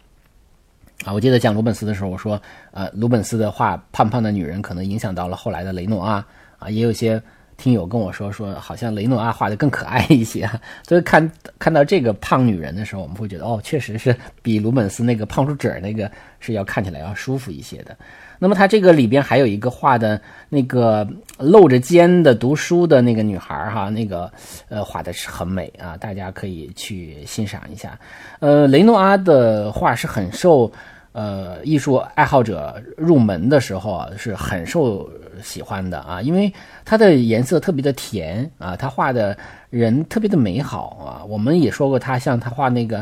[1.03, 6.25] 啊，我记得讲鲁本斯的时候，我说，呃，鲁本斯的画胖胖的女人可能影响到了后来的雷诺阿
[6.59, 7.21] 啊，也有些。
[7.57, 10.45] 听友跟我说说，好像雷诺阿画的更可爱一些，
[10.85, 16.11] 所以看看到这个胖女人的时候，我们会觉得哦，确实是比鲁本斯那个胖出褶那个
[16.41, 17.97] 是要看起来要舒服一些的。
[18.39, 20.19] 那么他这个里边还有一个画的
[20.49, 21.07] 那个
[21.39, 24.31] 露着肩的读书的那个女孩哈，那个
[24.69, 27.99] 呃画的是很美啊，大家可以去欣赏一下。
[28.39, 30.71] 呃，雷诺阿的画是很受。
[31.17, 35.09] 呃，艺术爱好者入门的时候啊，是很受
[35.41, 36.51] 喜欢的啊，因为
[36.83, 39.37] 它的颜色特别的甜啊，他画的
[39.69, 41.23] 人特别的美好啊。
[41.23, 42.97] 我们也说过，他像他画那个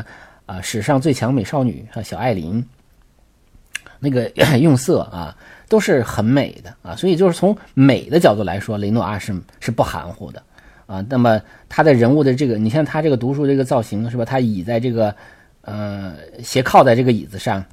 [0.46, 2.64] 啊，史上最强美少女啊，小艾琳，
[4.04, 4.30] 那个
[4.60, 5.34] 用色啊，
[5.68, 6.94] 都是很美的啊。
[6.94, 10.42] 所以就是从美的角度来说，雷诺阿是是不含糊的
[10.86, 11.04] 啊。
[11.08, 14.24] 那么他的人物的这个，你像他这个读书这个造型是吧？
[14.24, 15.12] 他倚在这个
[15.62, 17.64] 呃斜靠在这个椅子上。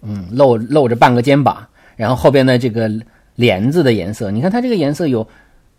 [0.00, 1.66] 嗯，露露着半个肩膀，
[1.96, 2.88] 然后后边的这个
[3.34, 5.26] 帘子的颜色，你看它这个颜色有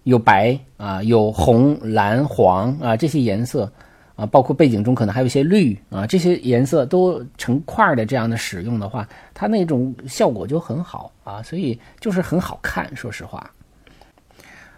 [0.04, 3.72] 有白啊，有红、蓝、黄啊这些颜色
[4.20, 12.94] 啊，包括背景中可能还有一些绿啊，这些颜色都成块的这样的使用的话，它那种效果就很好啊，所以就是很好看。
[12.98, 13.50] 说实话，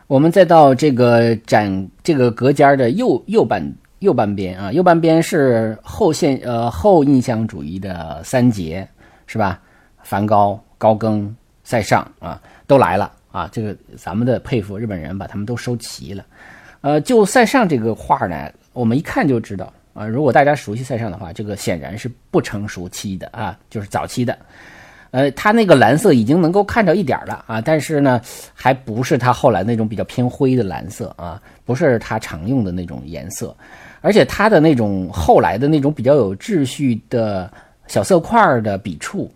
[0.05, 3.59] 我们再到这个展这个隔间的右右半
[3.97, 8.87] 右半边啊，右半边是后现呃后印象主义的三杰
[9.25, 9.59] 是吧？
[10.03, 16.23] 梵高、高更、塞尚啊都来了啊，这个咱们的佩服日本人把他们都收齐了。
[16.81, 24.37] 呃，就塞尚这个画呢，我们一看就知道啊，如果大家熟悉塞尚的话，这个显然是不成熟期的啊，就是早期的。
[25.11, 28.21] 呃，他那个蓝色已经能够看着一点了啊，但是呢，
[28.53, 33.53] 还不是他后来那种比较偏灰的蓝色啊，不是他常用的那种颜色，
[33.99, 37.51] 而且他的那种后来的那种比较有秩序的
[37.87, 39.29] 小色块的笔触，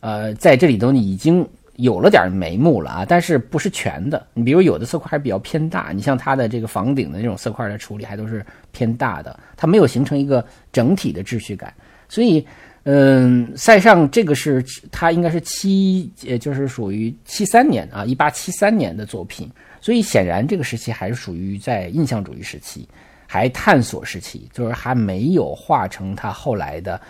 [0.00, 4.26] 呃，在这里头你已经有了点眉目了啊，但是不是全的。
[4.34, 11.72] 你比如有的色块还比较偏大，你像他的这个房顶的那种色块的处理还都是偏大的，它没有形成一个整体的秩序感，
[12.08, 12.46] 所以。
[12.84, 14.60] 嗯，塞尚这个是
[14.90, 19.48] 他应该是七，也就是属于七三年啊，一八七三年的作品，
[19.80, 22.88] 所以显然这个时期还是属于在印象主义时期，
[23.28, 27.00] 还探索时期，就是还没有画成他后来的，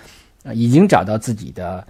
[0.53, 1.83] 已经找到自己的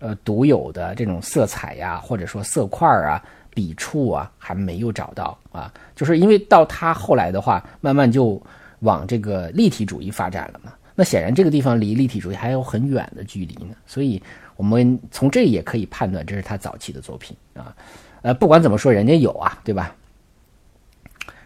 [0.00, 3.22] 呃独有的这种色彩呀，或者说色块啊、
[3.54, 8.42] 笔触啊，还没有找到啊，就是因为到他后来的话，慢慢就
[8.80, 10.72] 往这个立体主义发展了嘛。
[10.96, 14.20] 那显然这个地方离立体主义还有很远的距离呢，所以
[14.56, 17.74] 我们从这也可以判断这是他早期的作品啊。
[18.22, 19.94] 呃，不管怎么说，人家有啊，对吧？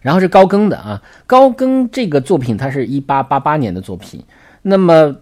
[0.01, 4.23] 然后是高更的啊，高更这个作品，它是一八八八年的作品。
[4.61, 5.17] 那么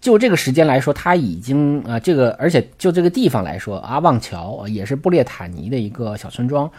[0.00, 6.70] 就这个时间来说，他已经啊，这个而且就这个地方来说，阿旺桥也是布列塔尼的一个小村庄。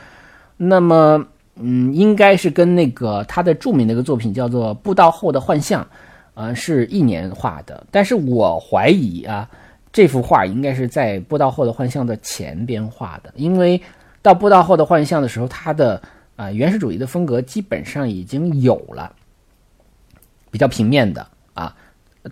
[0.55, 5.83] 那么嗯，应该是跟那个他的著名的一个作品叫做《步道后的幻象》。
[6.37, 9.49] 啊，是一年画的，但是我怀疑啊，
[9.91, 13.81] 这幅画应该是在布道后的幻象的前边画的，因为
[14.21, 15.99] 到布道后的幻象的时候，它的
[16.35, 19.11] 啊原始主义的风格基本上已经有了，
[20.51, 21.75] 比较平面的啊，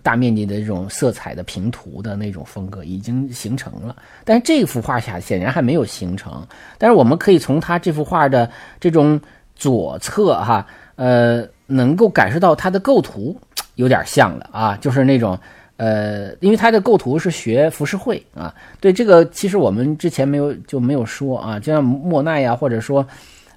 [0.02, 3.94] 大面积的这种色彩的平涂的那种风格已经形成了，
[4.24, 6.46] 但是这幅画下显然还没有形成，
[6.78, 9.20] 但是我们可以从他这幅画的这种
[9.54, 10.66] 左侧哈，
[10.96, 13.38] 呃，能够感受到它的构图。
[13.76, 15.38] 有点像了啊，就是那种，
[15.76, 18.54] 呃，因为它的构图是学浮世绘啊。
[18.80, 23.06] 对这个，其实我们之前没有就没有说啊，就像莫奈呀，或者说，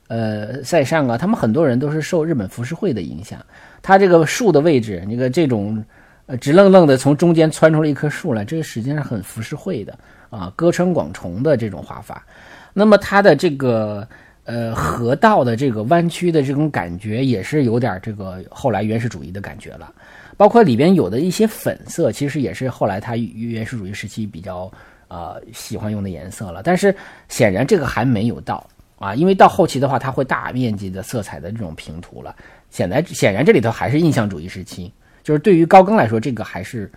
[0.10, 3.40] 呃，塞尚啊，他们很多人都是受日本浮世绘的影响。
[3.82, 5.82] 他这个树的位置，那个这种，
[6.30, 9.98] 呃，直愣愣的从中间窜出了一棵树来，这个实际上很浮世绘的
[10.30, 12.24] 啊，歌川广重的这种画法。
[12.72, 14.08] 那么它的这个。
[14.46, 19.94] 呃，河道的这个弯曲的这种感觉也是有点这个后来原始主义的感觉了，
[20.38, 24.72] 包括里边有的一些粉色，其实也是后来他原始主义时期比较
[25.08, 26.64] 呃喜欢用的颜色了。
[26.64, 26.96] 但是
[27.28, 28.68] 显然这个还没有到
[28.98, 32.36] 啊，因为到后期的话，它会大面积的色彩的这种平涂了。
[32.72, 34.92] 显然显然这里头还是印象主义时期，
[35.24, 36.92] 就是对于高更来说，这个还是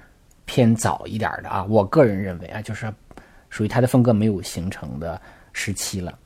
[0.45, 1.65] 偏早一点的啊。
[1.69, 2.93] 我个人认为啊，就是
[3.51, 5.21] 属于他的风格没有形成的
[5.53, 6.19] 时期了。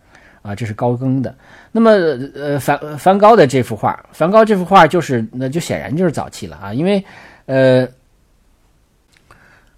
[0.42, 1.34] 啊，这是高更的。
[1.72, 1.90] 那么，
[2.36, 7.04] 呃，梵梵高的这幅画，梵高这幅画就是，那就显然就是早期了啊，因为，
[7.46, 7.84] 呃，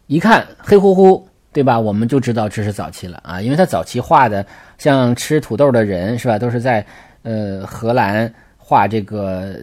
[0.08, 1.80] 一看黑乎乎，对吧？
[1.80, 4.44] 我们就知道这是早期了啊，因为他早期画的
[4.76, 6.84] 像吃土豆的人是吧，都是在
[7.22, 9.60] 呃荷兰画这个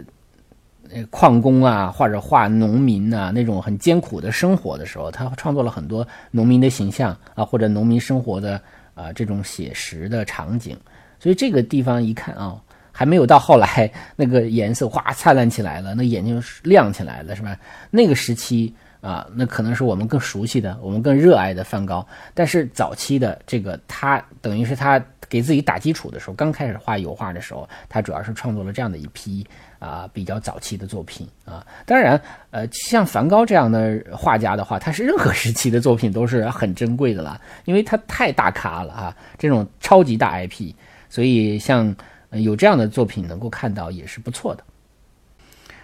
[1.10, 8.62] 矿工啊，或者画农民啊那种很艰苦的生活的时候，他创作了很多农民的形象啊，或者农民生活的
[8.94, 10.78] 啊这种写实的场景。
[11.20, 12.56] 所以这个地方一看啊，
[12.92, 17.58] 还没有到后来那个颜色哗灿烂起来了，那眼睛亮起来了，是吧？
[17.90, 22.06] 那个时期啊，那可能是我们更熟悉的、我们更热爱的梵高。
[22.34, 29.46] 但是早期的这个，他等于是他给自己打基础的时候，刚开始画油画的时候，他主要是创作了这样的一批
[29.86, 31.66] 啊比较早期的作品啊。
[31.86, 32.20] 当然，
[32.52, 40.74] 呃，像梵高这样的画家的话，他是任何时期的作品都是很珍贵的了，因为他太大咖了啊，这种超级大 IP。
[41.08, 41.96] 所以，像
[42.32, 44.64] 有这样的作品能够看到也是不错的。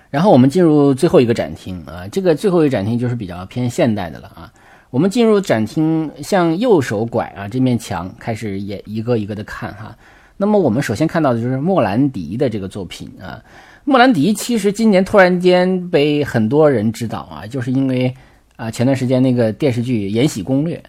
[0.09, 4.51] 然后我们进入最后一个展厅啊，这个最后一个展厅就是比较偏现代的了啊。
[4.89, 9.95] 我们进入展厅，向右手拐啊，这面墙开始也一个一个的看哈。
[10.41, 13.39] 那么我们首先看到的就是莫兰迪的这个作品啊。
[13.84, 18.11] 莫兰迪其实今年突然间被很多人知道啊，就是因为
[18.55, 20.81] 啊前段时间那个电视剧《延禧攻略》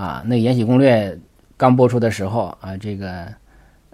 [0.00, 1.10] 啊，那《延禧攻略》
[1.58, 3.26] 刚播出的时候啊，这个。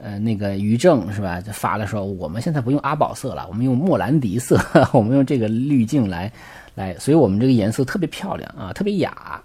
[0.03, 1.43] 呃，那个于正是吧？
[1.43, 4.59] 就发了说，我们现在不用阿宝色了，我们用莫兰迪色，
[4.95, 6.33] 我们用这个滤镜来，
[6.75, 9.43] 来，所以我们这个颜色特别漂亮啊，特别雅，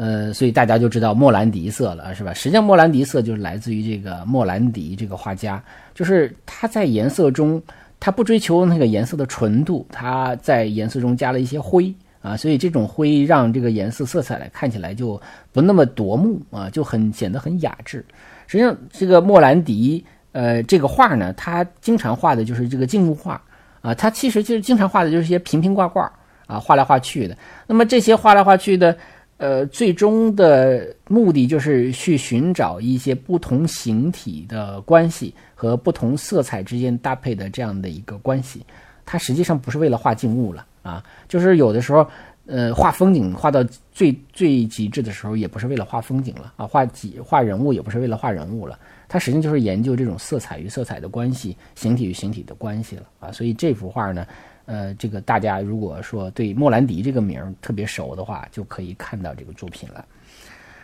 [0.00, 2.32] 呃，所以大家就知道莫兰迪色了，是吧？
[2.32, 5.60] 实际上，莫兰迪色就是来自于这个莫兰迪这个画家，
[5.92, 7.60] 就是他在颜色中
[7.98, 11.92] 他不追求那个颜色的纯度，他在颜色中加了一些灰
[12.22, 15.20] 啊，所以这种灰让这个颜色色彩来看起来就
[15.52, 18.04] 不那么夺目啊，就很显得很雅致。
[18.46, 23.42] 实际上，这个莫兰迪呃这个画呢，他经常画的就是这个静物画
[23.80, 26.08] 啊，他其实就是经常画的就是一些瓶瓶罐罐
[26.46, 27.36] 啊，画来画去的。
[27.66, 28.96] 那么这些画来画去的。
[29.38, 38.66] 呃，最终的目的就是去寻找一些不同形体的关系和不同色彩之间搭配的这样的一个关系。
[39.06, 42.04] 它实际上不是为了画静物了啊，就是有的时候，
[42.46, 48.76] 呃，画风景画到最最极致的时候，也不是为了画风景了啊，画几画人物也不是为了画人物了，
[49.08, 53.30] 它实际上就是研究这种色彩与色彩的关系，形体与形体的关系了啊。
[53.30, 54.26] 所以这幅画呢。
[54.68, 60.04] 呃，这个大家如果说对莫兰迪这个名儿特别熟的话，就可以看到这个作品了。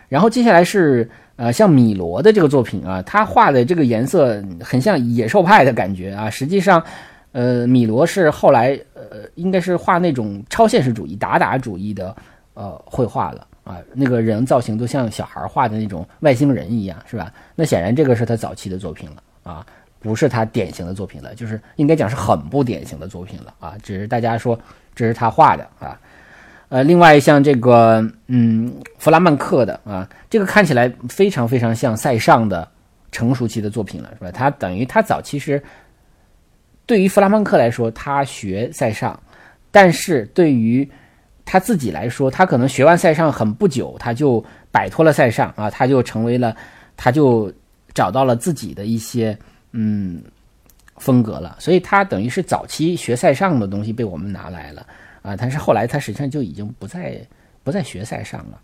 [0.09, 6.31] 然后接下来是呃，像米罗的这个作品啊，他画的这个颜色很像野兽派的感觉啊。
[6.31, 6.83] 实际上，
[7.31, 12.15] 呃，米罗是后来呃，应该是画那种超现实主义、达达主义的
[12.55, 13.77] 呃绘画了啊。
[13.93, 17.31] 那个人造型都像小孩画的那种外星人一样，是吧？
[17.55, 19.63] 那显然这个是他早期的作品了啊。
[20.05, 23.73] 不是他典型的作品了，就是应该讲是很不典型的作品了啊！
[23.81, 24.57] 只是大家说
[24.93, 25.99] 这是他画的啊。
[26.69, 32.69] 呃，另外像这个，嗯，弗拉曼克的啊，这个看起来非常非常像塞尚的
[33.11, 34.31] 成熟期的作品了，是吧？
[34.31, 35.59] 他等于他早期实
[36.85, 39.19] 对于弗拉曼克来说，他学塞尚，
[39.71, 40.87] 但是对于
[41.45, 46.55] 他自己来说，他可能学完塞尚很不久，他就摆脱了塞尚啊，他就成为了，
[46.95, 47.51] 他就
[47.95, 49.35] 找到了自己的一些。
[49.77, 50.21] 嗯，
[50.95, 54.87] 风格了，所以他等于是早期学塞尚的东西被我们拿来了
[55.21, 57.19] 啊，但是后来他实际上就已经不再
[57.61, 58.57] 不再学塞尚了。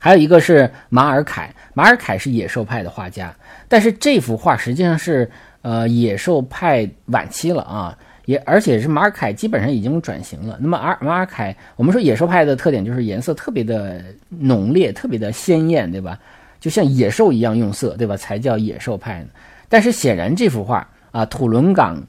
[0.00, 3.32] 还有一个是马尔凯，马尔凯是野兽派的画家，
[3.68, 5.30] 但是这幅画实际上是
[5.62, 10.58] 呃野兽派晚期了啊，也而且是马尔凯基本上已经转型了。
[10.60, 16.18] 那么马尔凯，我们说野兽派的特点就是颜色特别的浓烈，特别的鲜艳，对吧？
[16.64, 18.16] 就像野兽一样用色，对吧？
[18.16, 19.28] 才叫野兽派呢。
[19.68, 22.02] 但是显然这幅画啊，土伦港，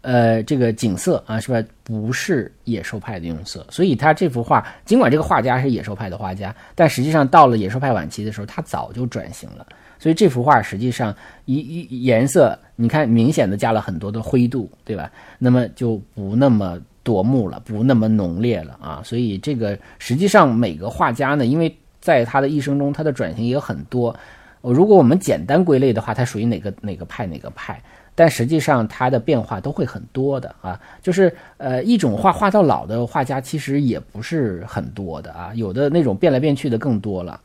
[0.00, 1.64] 呃，这个景色啊，是吧？
[1.84, 3.64] 不是野兽派的用色。
[3.70, 9.64] 所以他这幅画，尽管这个画家是野兽派的画家，但实际上到了野兽派晚期的时候，他早就转型了。
[10.00, 11.14] 所以这幅画实际上
[11.44, 15.08] 一一颜色，你看明显的加了很多的灰度，对吧？
[15.38, 19.00] 那么就不那么夺目了，不那么浓烈了啊。
[19.04, 21.72] 所以这个实际上每个画家呢，因为
[22.04, 24.14] 在他的一生中，他的转型也很多。
[24.60, 27.80] 如果我们简单归类的话，他属于哪个哪个派哪个派？
[28.14, 30.78] 但实际上他的变化都会很多的啊。
[31.00, 37.40] 就是呃，一种画画到老的画家其实也不是很多的啊，有的那种变来变去的更多了。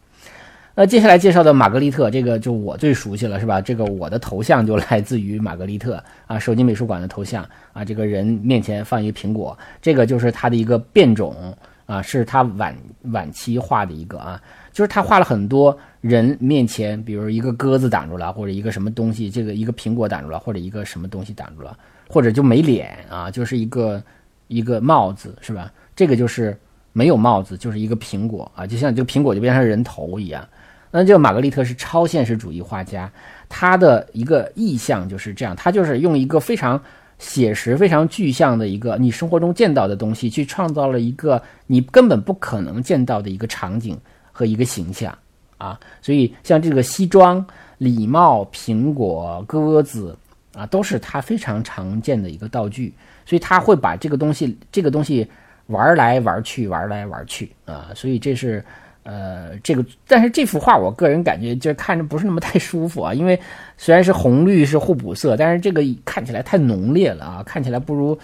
[0.75, 3.61] 那接下来介绍的玛格丽特，这个就我最熟悉了，是吧？
[3.61, 11.57] 这个我的头像就来自于玛格丽特啊，手机美术馆的头像啊，这个人面前放一个苹果，这个就是他的一个变种。
[11.89, 14.39] 啊，是他晚晚期画的一个啊，
[14.71, 21.75] 就是他画了很多人面前，比如一个鸽子挡住了，或者一个什么东西，这个一个苹果挡住了，或者一个什么东西挡住了，
[22.07, 24.03] 或者就没脸啊，就是一个
[24.49, 25.73] 一个帽子是吧？
[25.95, 26.55] 这个就是
[26.93, 30.47] 没有帽子，就是一个苹果啊，就像这个苹果就变成人头一样。
[30.91, 33.11] 那这个玛格丽特是超现实主义画家，
[33.49, 36.79] 他的一个意象就是这样，他就是用一个非常。
[37.19, 43.95] 写实非常具象的一个你生活中见到的东西，去创造了一个你根本不可能见到的一个场景
[44.31, 45.15] 和一个形象
[45.57, 45.79] 啊！
[46.01, 47.45] 所以像这个西装、
[47.77, 50.17] 礼帽、苹果、鸽子
[50.53, 52.93] 啊，都是他非常常见的一个道具。
[53.25, 55.27] 所以他会把这个东西、这个东西
[55.67, 57.91] 玩来玩去、玩来玩去啊！
[57.93, 58.63] 所以这是。
[59.03, 63.39] 呃，这个，但是这幅画，我个人感觉就是看着不是那么太舒服啊，因为
[63.77, 68.19] 虽然是红绿是互补色，但是这个看起来太浓烈了啊，看起来不如，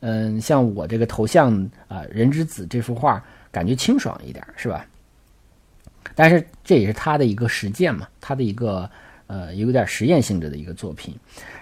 [0.00, 1.54] 嗯，像我这个头像
[1.88, 4.84] 啊，人之子这幅画感觉清爽一点，是吧？
[6.14, 8.90] 但是这也是他的一个实践嘛，他的一个
[9.28, 11.14] 呃有点实验性质的一个作品。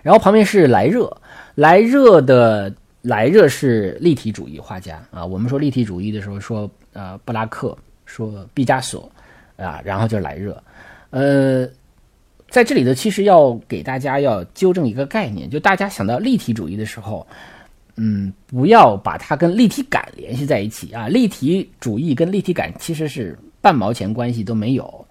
[0.03, 1.17] 然后旁边是莱热，
[1.55, 7.77] 莱热的莱热是立体主义画家啊，我们说立体主义的时候说呃布拉克。
[8.07, 9.11] 说毕加索，
[9.57, 10.63] 啊，然后就来热，
[11.11, 11.69] 呃，
[12.49, 17.27] 在这里呢，其实要给大家要纠正一个概念，就大家想到立体主义的时候，
[17.97, 21.09] 嗯，不要把它跟立体感联系在一起啊。
[21.09, 25.07] 立体主义跟立体感其实是半毛钱关系都没有，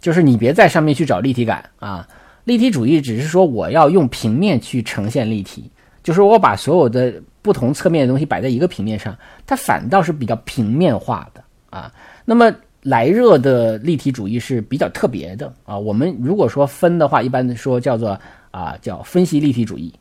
[0.00, 2.08] 就是你别在上面去找立体感啊。
[2.44, 5.70] 立体主义只是说我要用平面去呈现立体，
[6.02, 11.92] 就是我把所有的不同侧面的东西摆在一个平面上，它反倒是比较平面化的啊。
[12.24, 15.78] 那么莱热的立体主义是比较特别的啊。
[15.78, 18.18] 我们如果说分的话，一般说叫做
[18.50, 19.92] 啊叫分析立体主义，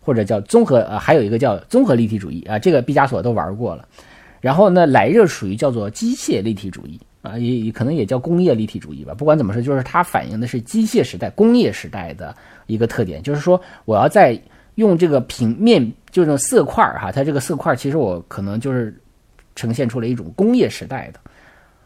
[0.00, 3.88] 或者叫综合呃，还有一个叫综合立体主义啊，这个毕加索都玩过了。
[4.40, 9.14] 然后呢，莱热属于叫做机械立体主义啊，也也可能也叫工业立体主义吧。
[9.14, 12.36] 不管怎么说，就是它反映的是机械时代、工业时代的
[12.66, 14.38] 一个特点，就是说我要在
[14.74, 18.94] 用这个平面，就是色块哈，它这个色块其实我可能就是
[19.54, 21.20] 呈现出了一种工业时代的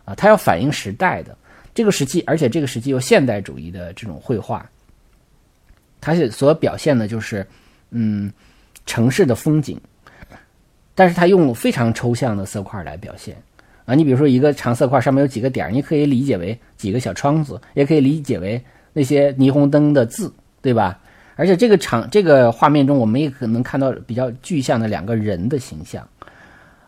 [0.05, 1.36] 啊，它要反映时代的
[1.74, 4.69] 这个时期，而且这个时期有现代主义的这种绘画，
[6.01, 7.47] 它是所表现的就是
[7.90, 8.32] 嗯
[8.86, 9.81] 城市的风景。
[10.95, 13.36] 但是它用非常抽象的色块来表现
[13.85, 18.61] 啊，你比如说一个长色块上面有几个点，你可以理解为几个小窗子，也可以理解为
[18.93, 20.99] 那些霓虹灯的字，对吧？
[21.36, 26.05] 而且这个场这个画面中，我们也可能看到比较具象的两个人的形象。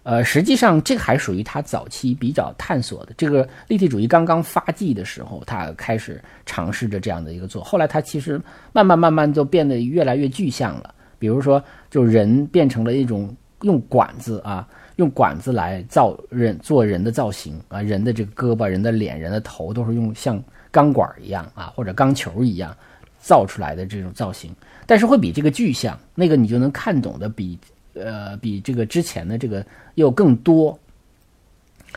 [0.02, 7.62] 呃，实际上这个还属于他早期比较探索的这个立体主义刚刚发迹的时候，他开始尝试着这样的一个做。
[7.62, 8.40] 后来他其实
[8.72, 13.34] 慢慢慢慢就变得越来越具象了，比如说就人变成了一种。
[13.62, 14.66] 用管子啊，
[14.96, 22.74] 用管子来造人做人的造型啊，人的这个胳膊、人的脸、人的头都是用像钢管一样啊，或者钢球一样
[23.18, 24.50] 造出来的这种造型，
[24.86, 27.58] 但是会比这个具象，那个你就能看懂的比
[27.94, 29.64] 呃比这个之前的这个
[29.94, 30.78] 又更多。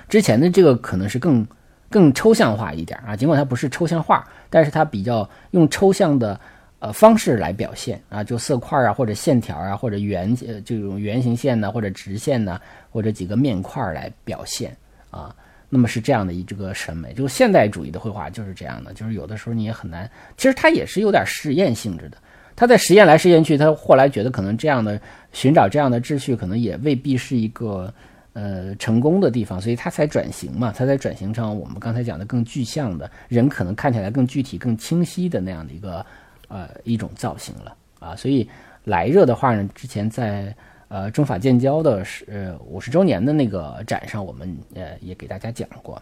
[0.09, 1.45] 之前的这个可能是更
[1.89, 6.39] 更抽象化一点啊，尽管它不是抽象画，但是它比较用抽象的。
[6.79, 12.59] 呃，方式来表现啊，就色块啊，或者线条啊，或者圆呃这种圆形线呢，或者直线呢，
[12.91, 14.75] 或者几个面块来表现
[15.09, 15.33] 啊。
[15.69, 22.17] 那么是这样的一这个审美，就现代主义的绘画就是这样的，就是有的时候你也很难，其实它也是有点实验性质的。
[22.55, 24.99] 他在实验来实验去，他后来觉得可能这样的
[25.31, 27.93] 寻找这样的秩序，可能也未必是一个
[28.33, 36.05] 呃成功的地方，所以他才转型嘛，他才转型成我们刚才讲的更具象的人，可能看起来更具体、更清晰的那样的一个。
[36.49, 38.47] 呃，一种造型了啊，所以
[38.83, 40.53] 莱热的话呢，之前在
[40.87, 45.99] 呃中法建交的是呃五十周年的那个展上，我们呃也给大家讲过。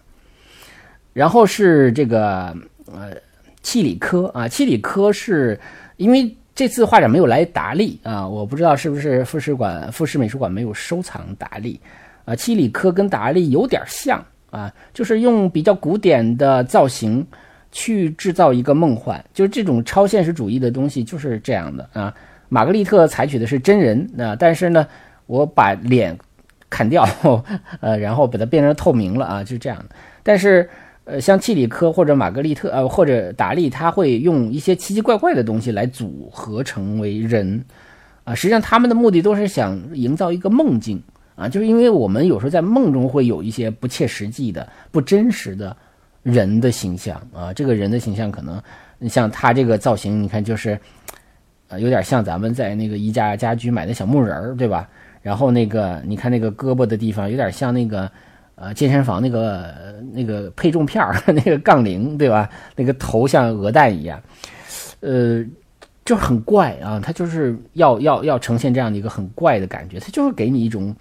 [1.13, 2.53] 然后是这个
[2.85, 3.15] 呃
[3.61, 5.57] 契里科啊，契里科是
[5.95, 11.79] 因为这次画展没有来达利啊，我不知道是不是富士馆富士美术馆没有收藏达利
[12.25, 17.25] 啊，七里科跟达利有点像啊，就是用比较古典的造型。
[17.73, 22.13] 去制造一个梦幻，就是这种超现实主义的东西就是这样的啊。
[22.49, 24.85] 玛格丽特采取的是真人啊，但是呢，
[25.25, 26.13] 我把脸
[26.69, 27.07] 砍掉，
[27.79, 29.95] 呃，然后把它变成透明了啊，就是这样的。
[30.21, 30.69] 但是，
[31.11, 37.65] 呃，像契里科或者玛格丽特呃或者达利，他会用一些奇奇怪怪的东西来组合成为人
[38.23, 38.33] 啊。
[38.33, 41.03] 实际上，他们的目的都是想营造一个梦境
[41.35, 45.75] 啊，就是因为我们有时候在梦中会有一些不切实际的、不真实的。
[46.23, 48.61] 人的形象啊，这个人的形象可能，
[49.09, 50.79] 像他这个造型，你看就是，
[51.67, 54.88] 呃，有点像咱们在那个宜家家居买的小木人儿，对吧？
[55.23, 58.11] 然后那个，你看那个胳膊的地方，有点像那个，
[58.61, 59.73] 呃，健身房那个
[60.13, 62.47] 那个配重片儿 那个杠铃，对吧？
[62.75, 64.21] 那个头像鹅蛋一样，
[64.99, 65.43] 呃，
[66.05, 66.99] 就很怪啊。
[66.99, 70.95] 他就是要要要呈现这样的一个很怪的感觉，他就是给你一种。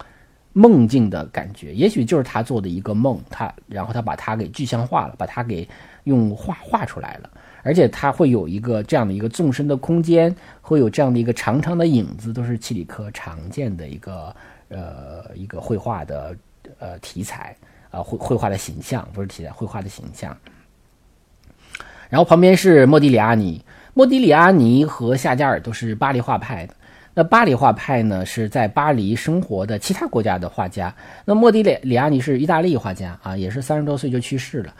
[0.53, 5.65] 梦境的感觉，也许就是他做的一个梦，他然后他把它给具象化了，把它给
[6.03, 7.29] 用画画出来了，
[7.63, 14.35] 而且他会有一个这样的一个纵深的空间，会有这样的一个长长的影子，都是契里科常见的一个
[14.67, 16.35] 呃一个绘画的
[16.81, 17.55] 呃题材
[17.89, 20.35] 啊绘绘画的形象，不是题材绘画的形象。
[22.09, 23.63] 然后旁边是莫迪里阿尼，
[23.93, 26.75] 莫迪里阿尼和夏加尔都是巴黎画派的。
[27.13, 30.93] 那巴黎画派呢，是在巴黎生活的其他国家的画家。
[31.25, 34.73] 那莫迪里里阿尼是意大利画家啊，也是三十多岁就去世了。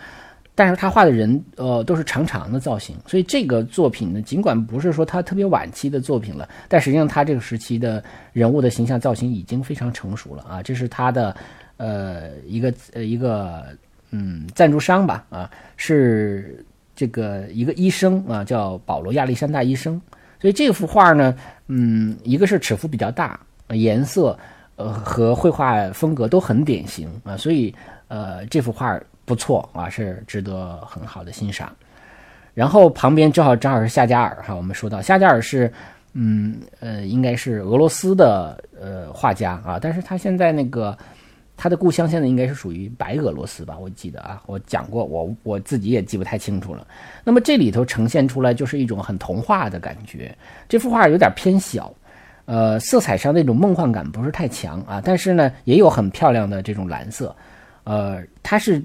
[0.55, 2.95] 但是他画的人，呃，都是长长的造型。
[3.07, 8.03] 所以这个作品呢，尽管不是说他特别晚期的作品了，但实际上他这个时期的
[8.33, 10.61] 人物的形象造型已经非常成熟了啊。
[10.61, 11.35] 这是他的，
[11.81, 13.63] 呃，一个呃一个
[14.11, 16.63] 嗯赞助商吧啊，是
[16.95, 19.99] 这个一个医生啊，叫保罗亚历山大医生。
[20.39, 21.35] 所以这幅画呢，
[21.69, 23.39] 嗯，一个是尺幅比较大，
[23.69, 24.37] 颜色，
[24.75, 27.73] 呃，和绘画风格都很典型啊，所以
[28.09, 31.75] 呃，这幅画不错啊，是值得很好的欣赏。
[32.53, 35.73] 然后旁边正好正好是夏加尔哈，我们说到夏加尔是，
[36.13, 40.95] 嗯呃，应该是俄罗斯的呃画家啊，但是他现在那个。
[41.61, 43.77] 他的故乡现在应该是属于白俄罗斯吧？
[43.77, 46.87] 我记得啊，我讲过，我我自己也记不太清楚了。
[47.23, 50.35] 那么这里头呈现出来就是一种很童话的感觉。
[50.67, 51.93] 这幅画有点偏小，
[52.45, 57.35] 呃，色彩上那种梦幻感不是太强啊，但是呢，也有很漂亮的这种蓝色。
[57.83, 58.83] 呃，它是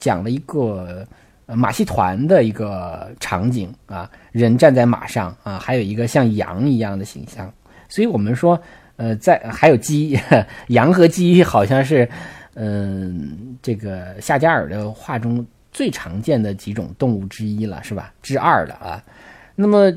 [0.00, 1.06] 讲了一个
[1.46, 7.48] 马戏团的一个场景啊，人站在马上啊，还有一个像羊一样的形象，
[7.88, 8.60] 所以我们说，
[8.96, 10.18] 呃，在还有鸡，
[10.68, 12.08] 羊和鸡好像是，
[12.54, 18.12] 嗯，这个夏加尔的画中最常见的几种动物之一了，是吧？
[18.22, 19.02] 之二了啊。
[19.54, 19.92] 那么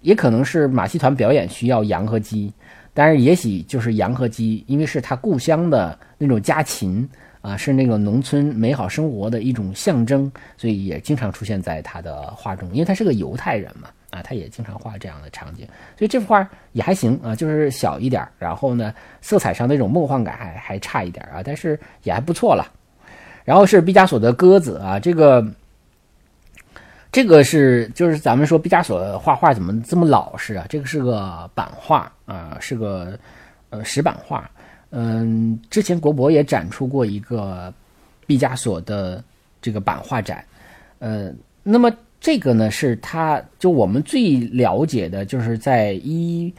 [0.00, 2.52] 也可能是马戏团表演需要羊和鸡，
[2.92, 7.08] 但是也许就是羊和鸡，因为是他故乡的那种家禽
[7.40, 13.88] 啊，是那个农村美好生活的一种象征，所以也经常出现在他的画中，因为他是个犹太人嘛。
[14.14, 15.66] 啊，他也经常画这样的场景，
[15.98, 22.70] 所以这幅画也还行啊，就是小一点然后呢，色彩上那种梦幻感还还差一点啊，但是也还不错了。
[23.44, 25.44] 然后是毕加索的鸽子啊，这个
[27.10, 30.64] 这个是就是咱们说毕加索画画怎么这么老实啊？
[30.68, 33.18] 这个是个版画啊，是个
[33.70, 34.48] 呃石版画。
[34.90, 37.74] 嗯，之前国博也展出过一个
[38.28, 39.22] 毕加索的
[39.60, 40.44] 这个版画展，
[41.00, 41.32] 呃，
[41.64, 41.90] 那么。
[42.24, 46.50] 这个呢，是他就我们最了解的，就是在一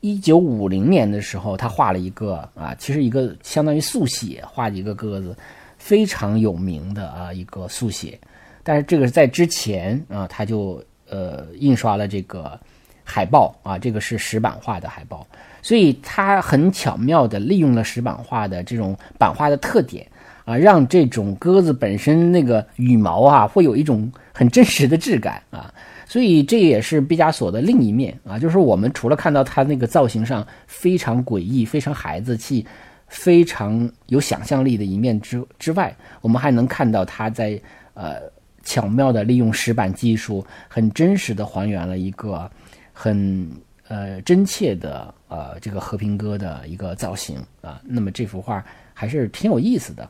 [0.00, 5.36] 一九五零年的时候，他画了一个啊，其实一个相当于速写画的一个鸽子，
[5.78, 8.18] 非常有名的啊一个速写。
[8.64, 12.58] 但是这个是在之前啊，他就呃印刷了这个
[13.04, 15.24] 海报啊，这个是石版画的海报，
[15.62, 20.04] 所以他很巧妙的利用了石版画的这种版画的特点。
[20.44, 25.72] 啊，让这种鸽子本身那个羽毛啊，会有一种很真实的质感啊，
[26.06, 32.66] 所以这也是毕加索的另一面啊，就是我们除了看到它那个造型上非常诡异、非常孩子气、
[33.06, 37.60] 非常有想象力的一面之之外，我们还能看到他在
[37.94, 38.16] 呃
[38.62, 42.50] 巧妙的利用石板技术，很真实的还原了一个
[42.92, 43.48] 很
[43.86, 50.08] 呃真切的呃这个和平鸽的一个造型啊，那么这幅画还是挺有意思的。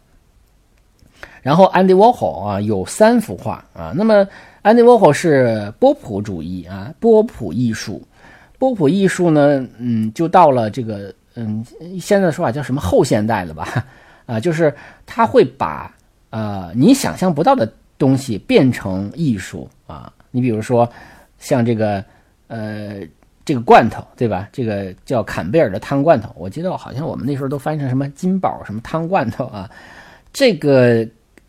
[1.43, 4.27] 然后安迪沃霍啊有三幅画啊，那么
[4.62, 8.01] 安迪沃霍是波普主义啊，波普艺术，
[8.59, 11.64] 波普艺术呢，嗯，就到了这个嗯，
[12.01, 13.85] 现在的说法叫什么后现代了吧？
[14.24, 14.73] 啊，就是
[15.05, 15.93] 他会把
[16.31, 20.89] 呃你想象不到的东西变成艺术啊，你比如说
[21.39, 22.05] 像这个
[22.47, 23.01] 呃
[23.44, 24.48] 这个罐头对吧？
[24.52, 29.69] 这个叫坎贝尔的汤罐头，我记得好像我们那时候都翻译成什么金宝什么汤罐头啊。
[30.32, 31.05] 这个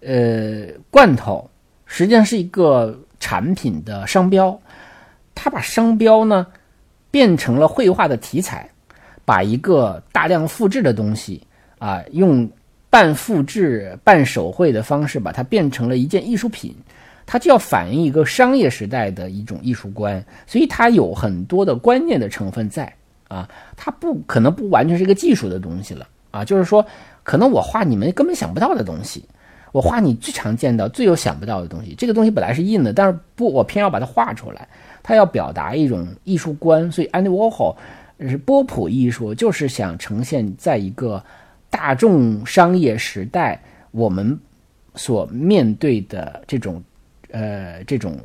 [0.05, 1.49] 呃罐头
[1.85, 4.59] 实际上是一个产品的商标，
[5.33, 6.45] 他把商标呢
[7.09, 8.69] 变成了绘画的题材，
[9.25, 11.41] 把一个大量复制的东西
[11.79, 12.49] 啊，用
[12.89, 16.75] 半复制半手绘的方式把它变成了一件艺术品，
[17.25, 22.93] 它就要反映一个商业时代的一种艺术观，所以它有很多的观念的成分在
[23.27, 26.85] 啊，它不可能不完全是一个技术的东西了啊，就是说。
[27.25, 29.23] 可能我画你们根本想不到的东西，
[29.73, 31.93] 我画你最常见到、最有想不到的东西。
[31.97, 34.65] 这个东西本来是印的，但是不，我偏要把它画出来。
[35.01, 37.75] 它要表达一种艺术观，所以安迪沃霍
[38.21, 41.21] 是波普艺术，就是想呈现在一个
[41.69, 44.39] 大众商业时代我们
[44.95, 46.81] 所面对的这种
[47.31, 48.17] 呃这种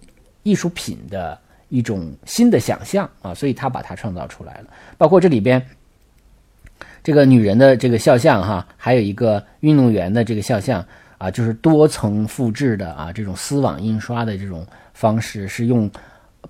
[0.43, 1.37] 艺术品的
[1.70, 5.61] 一种新的想象啊，所以他把它创造出来了，包括这里边。
[7.03, 10.85] 这个女人的这个肖像哈，还有一个运动员的这个肖像
[11.19, 15.90] 啊，就是多层复制的啊，这种丝网印刷的这种方式是用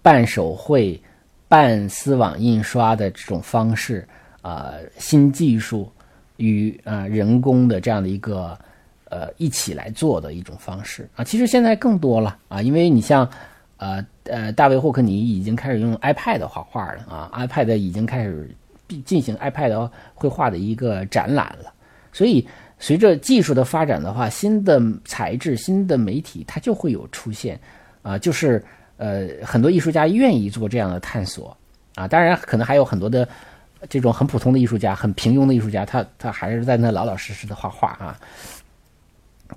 [0.01, 1.01] 半手绘、
[1.49, 4.07] 半丝网印刷的这种方式
[4.43, 5.91] 啊，新技术
[6.37, 8.57] 与啊人工的这样的一个
[9.09, 11.25] 呃一起来做的一种方式啊。
[11.25, 13.29] 其实现在更多了啊，因为你像
[13.79, 18.49] 呃呃大卫霍克尼已经开始用 iPad 画画了啊，iPad 已经开始。
[19.05, 21.71] 进行 iPad 绘画的一个展览了，
[22.11, 22.49] 所以
[22.79, 27.59] 随着技术的发展的话，新的材质、新的媒体它就会有出现，
[28.03, 28.65] 啊，就是
[28.97, 31.57] 呃很多艺术家愿意做这样的探索，
[31.95, 33.29] 啊，当然可能还有很多的
[33.89, 38.19] 这种很普通的艺术家、很平庸的艺术家，他他还是在那老老实实的画画啊。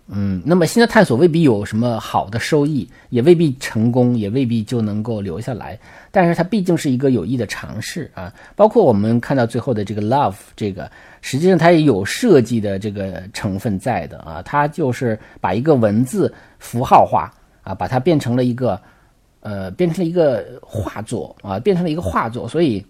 [0.08, 5.78] 嗯，那么新的探索未必有什么好的收益，也未必成功，也未必就能够留下来。
[6.12, 8.34] 但是它毕竟是一个有益的尝试啊。
[8.56, 10.90] 包括我们看到最后的这个 love 这个，
[11.22, 14.42] 实际上它也有设计的这个成分在的啊。
[14.42, 17.32] 它就是把一个文字符号化
[17.64, 18.82] 啊，把它变成了一个
[19.40, 22.48] 呃，变成了一个画作啊，变成了一个画作。
[22.48, 22.86] 所以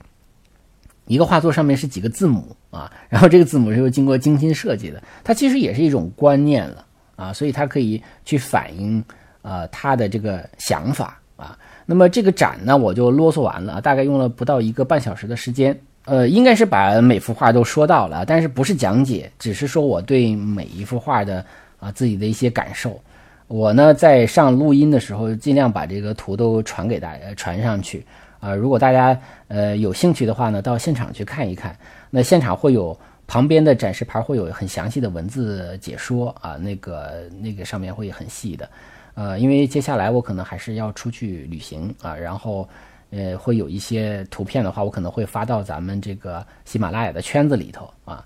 [1.06, 6.86] 一个画作上面是几个字母啊，然后这个字母是又经过精心设计的，它其实也是一种观念了。
[7.18, 9.04] 啊，所以它可以去反映
[9.44, 11.56] 呃他的这个想法啊。
[11.86, 21.46] 那么这个展呢，我就啰嗦完了，大概用了不到一个半小时的时间，呃，应该是把每幅画都说到了，但是不是讲解，只是说我对每一幅画的
[21.80, 23.00] 啊自己的一些感受。
[23.48, 28.06] 我呢在上录音的时候，尽量把这个图都传给大家，传上去
[28.40, 31.78] 啊，如果大家呃有兴趣的话呢，到现场去看一看。
[32.10, 32.98] 那现场会有
[33.28, 38.70] 旁边的展示牌会有很详细的文字解说啊，那个那个上面会很细的。
[39.14, 42.68] 呃，因为接下来我可能还是要出去旅行啊，然后
[43.12, 48.26] 呃会有一些图片的话，我可能会发到咱们这个喜马拉雅的圈子里头啊。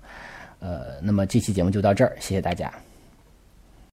[0.58, 2.72] 呃，那么这期节目就到这儿，谢谢大家。